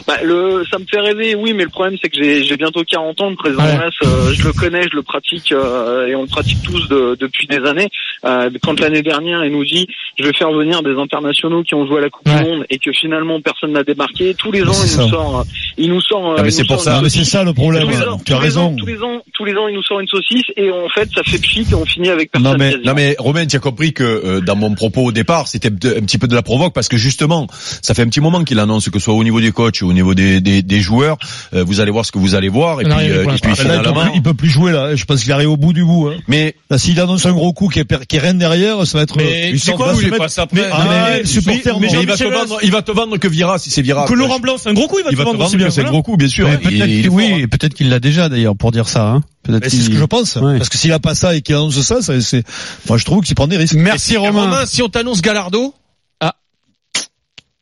Bah, 0.05 0.17
le, 0.23 0.63
ça 0.69 0.77
me 0.79 0.85
fait 0.85 0.99
rêver, 0.99 1.33
oui, 1.35 1.53
mais 1.53 1.63
le 1.63 1.69
problème 1.69 1.97
c'est 2.01 2.09
que 2.09 2.17
j'ai 2.21 2.43
j'ai 2.43 2.57
bientôt 2.57 2.83
40 2.83 3.21
ans, 3.21 3.29
le 3.29 3.35
président 3.35 3.63
Ouais. 3.63 3.75
Olas, 3.77 3.89
euh, 4.05 4.31
je 4.33 4.43
le 4.45 4.53
connais, 4.53 4.83
je 4.83 4.95
le 4.95 5.01
pratique 5.01 5.51
euh, 5.51 6.07
et 6.07 6.15
on 6.15 6.21
le 6.23 6.27
pratique 6.27 6.61
tous 6.63 6.87
de- 6.89 7.17
depuis 7.19 7.47
des 7.47 7.57
années. 7.65 7.89
Euh, 8.25 8.49
quand 8.63 8.79
l'année 8.79 9.01
dernière 9.01 9.43
il 9.45 9.51
nous 9.51 9.65
dit 9.65 9.87
je 10.19 10.23
vais 10.25 10.33
faire 10.33 10.51
venir 10.51 10.83
des 10.83 10.95
internationaux 10.95 11.63
qui 11.63 11.73
ont 11.75 11.85
joué 11.87 11.97
à 11.99 12.01
la 12.01 12.09
Coupe 12.09 12.27
Ouais. 12.27 12.43
du 12.43 12.49
Monde 12.49 12.65
et 12.69 12.77
que 12.79 12.91
finalement 12.91 13.39
personne 13.41 13.71
n'a 13.71 13.83
débarqué, 13.83 14.33
tous 14.35 14.51
les 14.51 14.61
ans 14.63 14.73
il 14.85 14.97
nous 15.01 15.09
sort, 15.09 15.45
euh, 15.77 15.83
il 15.83 15.89
nous 15.89 16.01
sort. 16.01 16.31
euh, 16.31 16.35
Ah, 16.37 16.41
mais 16.43 16.49
il 16.49 16.51
c'est 16.51 16.61
nous 16.63 16.67
pour 16.67 16.75
sort 16.77 16.83
ça. 16.85 16.91
une 16.91 16.97
Non, 16.97 17.03
mais 17.03 17.09
c'est 17.09 17.23
ça 17.23 17.43
le 17.43 17.53
problème. 17.53 17.83
Tous 17.83 17.89
les 17.89 18.03
ans, 18.07 18.19
Tu 18.25 18.33
as 18.33 18.37
raison. 18.39 18.61
ans, 18.65 18.75
tous 18.77 18.85
les 18.85 18.97
ans, 19.01 19.21
tous 19.33 19.45
les 19.45 19.53
ans, 19.53 19.67
il 19.67 19.75
nous 19.75 19.83
sort 19.83 19.99
une 19.99 20.07
saucisse 20.07 20.45
et 20.55 20.71
en 20.71 20.89
fait, 20.89 21.09
ça 21.15 21.23
fait 21.23 21.37
pchit 21.39 21.65
et 21.71 21.75
on 21.75 21.85
finit 21.85 22.09
avec 22.09 22.31
personne. 22.31 22.51
Non 22.51 22.57
mais 22.57 22.75
non 22.83 22.93
mais 22.95 23.15
Romain, 23.19 23.45
tu 23.45 23.55
as 23.55 23.59
compris 23.59 23.93
que 23.93 24.03
euh, 24.03 24.41
dans 24.41 24.55
mon 24.55 24.73
propos 24.75 25.03
au 25.05 25.11
départ, 25.11 25.47
c'était 25.47 25.69
un 25.69 26.01
petit 26.01 26.17
peu 26.17 26.27
de 26.27 26.35
la 26.35 26.41
provoque 26.41 26.73
parce 26.73 26.87
que 26.87 26.97
justement, 26.97 27.47
ça 27.81 27.93
fait 27.93 28.01
un 28.01 28.07
petit 28.07 28.21
moment 28.21 28.43
qu'il 28.43 28.59
annonce 28.59 28.89
que 28.89 28.99
ce 28.99 29.05
soit 29.05 29.13
au 29.13 29.23
niveau 29.23 29.39
des 29.41 29.51
coachs 29.51 29.81
ou 29.81 29.89
au 29.89 29.93
niveau 29.93 30.13
des, 30.13 30.41
des, 30.41 30.61
des 30.61 30.79
joueurs, 30.79 31.17
euh, 31.53 31.63
vous 31.63 31.79
allez 31.79 31.91
voir 31.91 32.05
ce 32.05 32.11
que 32.11 32.19
vous 32.19 32.35
allez 32.35 32.49
voir 32.49 32.81
et 32.81 32.83
puis, 32.85 32.93
euh, 32.93 33.23
pour 33.23 33.33
et 33.33 33.37
puis 33.37 33.49
l'instant. 33.49 33.67
Là, 33.67 33.75
il, 33.75 33.81
peut 33.81 33.83
finalement. 33.83 34.01
plus, 34.05 34.11
il 34.15 34.21
peut 34.23 34.33
plus 34.33 34.49
jouer 34.49 34.71
là. 34.71 34.95
Je 34.95 35.05
pense 35.05 35.23
qu'il 35.23 35.31
arrive 35.31 35.49
au 35.51 35.57
bout 35.57 35.73
du 35.73 35.83
bout. 35.83 36.07
Hein. 36.09 36.17
Mais 36.27 36.55
Là, 36.69 36.77
s'il 36.77 36.99
annonce 36.99 37.25
un 37.25 37.31
gros 37.33 37.53
coup 37.53 37.67
qui 37.69 37.79
est, 37.79 38.05
qui 38.07 38.15
est 38.15 38.19
rien 38.19 38.33
derrière, 38.33 38.85
ça 38.85 38.97
va 38.97 39.03
être. 39.03 39.15
Mais 39.17 39.49
il 39.49 39.53
tu 39.53 39.59
sais 39.59 39.71
quoi, 39.73 39.87
va 39.87 39.91
vous 39.93 39.99
se 39.99 40.05
les 40.05 40.11
mettre- 40.11 40.23
passez 40.23 40.41
après. 40.41 40.61
Mais, 40.61 40.67
Ah, 40.71 40.77
ah, 40.79 40.85
mais- 41.11 41.17
mais, 41.19 41.25
supporter, 41.25 41.61
mais 41.79 41.87
moi. 41.87 41.95
mais 41.95 42.01
il 42.01 42.07
va 42.07 42.17
te 42.17 42.23
vendre, 42.23 42.59
il 42.63 42.71
va 42.71 42.81
te 42.81 42.91
vendre 42.91 43.17
que 43.17 43.27
Vira 43.27 43.57
si 43.59 43.69
c'est 43.69 43.81
Vira. 43.81 44.05
Que 44.07 44.13
Laurent 44.13 44.39
Blanc, 44.39 44.55
c'est 44.57 44.69
un 44.69 44.73
gros 44.73 44.87
coup, 44.87 44.97
il 44.99 45.05
il 45.11 45.15
va 45.17 45.23
te 45.23 45.29
vendre 45.29 45.39
c'est 45.69 45.81
un 45.85 45.89
gros 45.89 46.03
coup, 46.03 46.17
bien 46.17 46.27
sûr. 46.27 46.47
Peut-être 46.59 47.07
oui, 47.09 47.43
hein. 47.43 47.47
peut-être 47.49 47.73
qu'il 47.73 47.89
l'a 47.89 47.99
déjà 47.99 48.29
d'ailleurs 48.29 48.55
pour 48.55 48.71
dire 48.71 48.87
ça. 48.87 49.07
Hein. 49.09 49.21
C'est 49.63 49.69
ce 49.69 49.89
que 49.89 49.95
je 49.97 50.03
pense. 50.05 50.35
Ouais. 50.35 50.57
Parce 50.57 50.69
que 50.69 50.77
s'il 50.77 50.91
a 50.91 50.99
pas 50.99 51.15
ça 51.15 51.35
et 51.35 51.41
qu'il 51.41 51.55
annonce 51.55 51.79
ça, 51.81 52.01
ça 52.01 52.19
c'est. 52.21 52.43
Moi, 52.89 52.97
je 52.97 53.05
trouve 53.05 53.23
qu'il 53.23 53.35
prend 53.35 53.47
des 53.47 53.57
risques. 53.57 53.75
Merci 53.75 54.17
Romain. 54.17 54.65
si 54.65 54.81
on 54.81 54.89
t'annonce 54.89 55.21
Galardo 55.21 55.73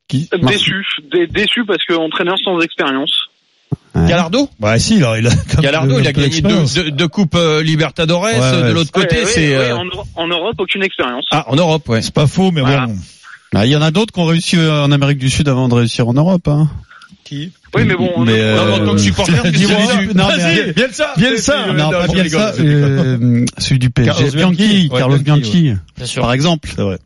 Qui? 0.07 0.29
Euh, 0.33 0.37
déçu, 0.37 0.85
Dé- 1.11 1.27
déçu 1.27 1.65
parce 1.65 1.83
que 1.87 1.93
entraîneur 1.93 2.35
sans 2.43 2.59
expérience. 2.61 3.11
Galardo? 3.95 4.49
Bah 4.59 4.77
si, 4.77 4.99
là, 4.99 5.17
il 5.17 5.25
a. 5.25 5.31
quand 5.31 5.55
même 5.55 5.61
Galardo, 5.63 5.99
il 5.99 6.07
a 6.07 6.11
gagné 6.11 6.41
deux, 6.41 6.63
deux, 6.75 6.91
deux 6.91 7.07
coupes 7.07 7.35
euh, 7.35 7.63
Libertadores. 7.63 8.23
Ouais, 8.23 8.37
ouais. 8.39 8.63
de 8.67 8.71
l'autre 8.73 8.91
côté, 8.91 9.15
Ouais, 9.15 9.23
ouais, 9.23 9.31
c'est 9.31 9.57
ouais, 9.57 9.71
euh, 9.71 9.77
en, 9.77 10.23
en 10.23 10.27
Europe 10.27 10.55
aucune 10.59 10.83
expérience. 10.83 11.25
ah 11.31 11.45
en 11.47 11.55
Europe, 11.55 11.87
ouais. 11.89 12.01
C'est 12.01 12.13
pas 12.13 12.27
faux, 12.27 12.51
mais 12.51 12.61
Voilà. 12.61 12.87
bon. 12.87 12.95
Ah, 13.55 13.65
Il 13.65 13.71
y 13.71 13.75
en 13.75 13.81
a 13.81 13.91
d'autres 13.91 14.11
qui 14.13 14.19
ont 14.19 14.25
réussi 14.25 14.57
euh, 14.57 14.83
en 14.83 14.91
Amérique 14.91 15.17
du 15.17 15.29
Sud 15.29 15.47
avant 15.47 15.69
de 15.69 15.73
réussir 15.75 16.07
en 16.09 16.13
Europe. 16.13 16.47
Hein. 16.47 16.69
Qui 17.25 17.51
Oui, 17.75 17.83
mais 17.85 17.95
bon. 17.95 18.23
Mais, 18.23 18.33
on- 18.33 18.35
euh, 18.37 18.55
Non, 18.55 18.73
en 18.83 18.85
tant 18.85 18.91
que 18.93 18.97
supporter, 18.99 19.33
dis-moi, 19.51 19.79
non, 20.13 20.27
mais- 20.27 20.37
Vas-y, 20.37 20.73
viens 20.73 20.87
de 20.87 20.93
ça. 20.93 21.13
Viens 21.17 21.31
de 21.31 21.37
ça. 21.37 21.73
Non, 21.73 21.89
pas 21.89 22.07
Bielsa, 22.07 22.53
euh, 22.59 23.45
celui 23.57 23.79
du 23.79 23.89
PSG. 23.89 24.11
Carlos 24.11 24.31
Bianchi, 24.31 24.89
Carlos 24.95 25.17
Bianchi, 25.17 25.73
par 26.17 26.31
exemple. 26.33 26.69
C'est 26.75 26.81
vrai. 26.83 26.99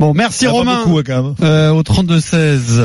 Bon, 0.00 0.12
merci 0.12 0.48
Romain. 0.48 0.78
beaucoup, 0.78 0.98
hein, 0.98 1.02
quand 1.06 1.22
même. 1.22 1.34
Euh, 1.44 1.70
au 1.70 1.82
32-16. 1.84 2.82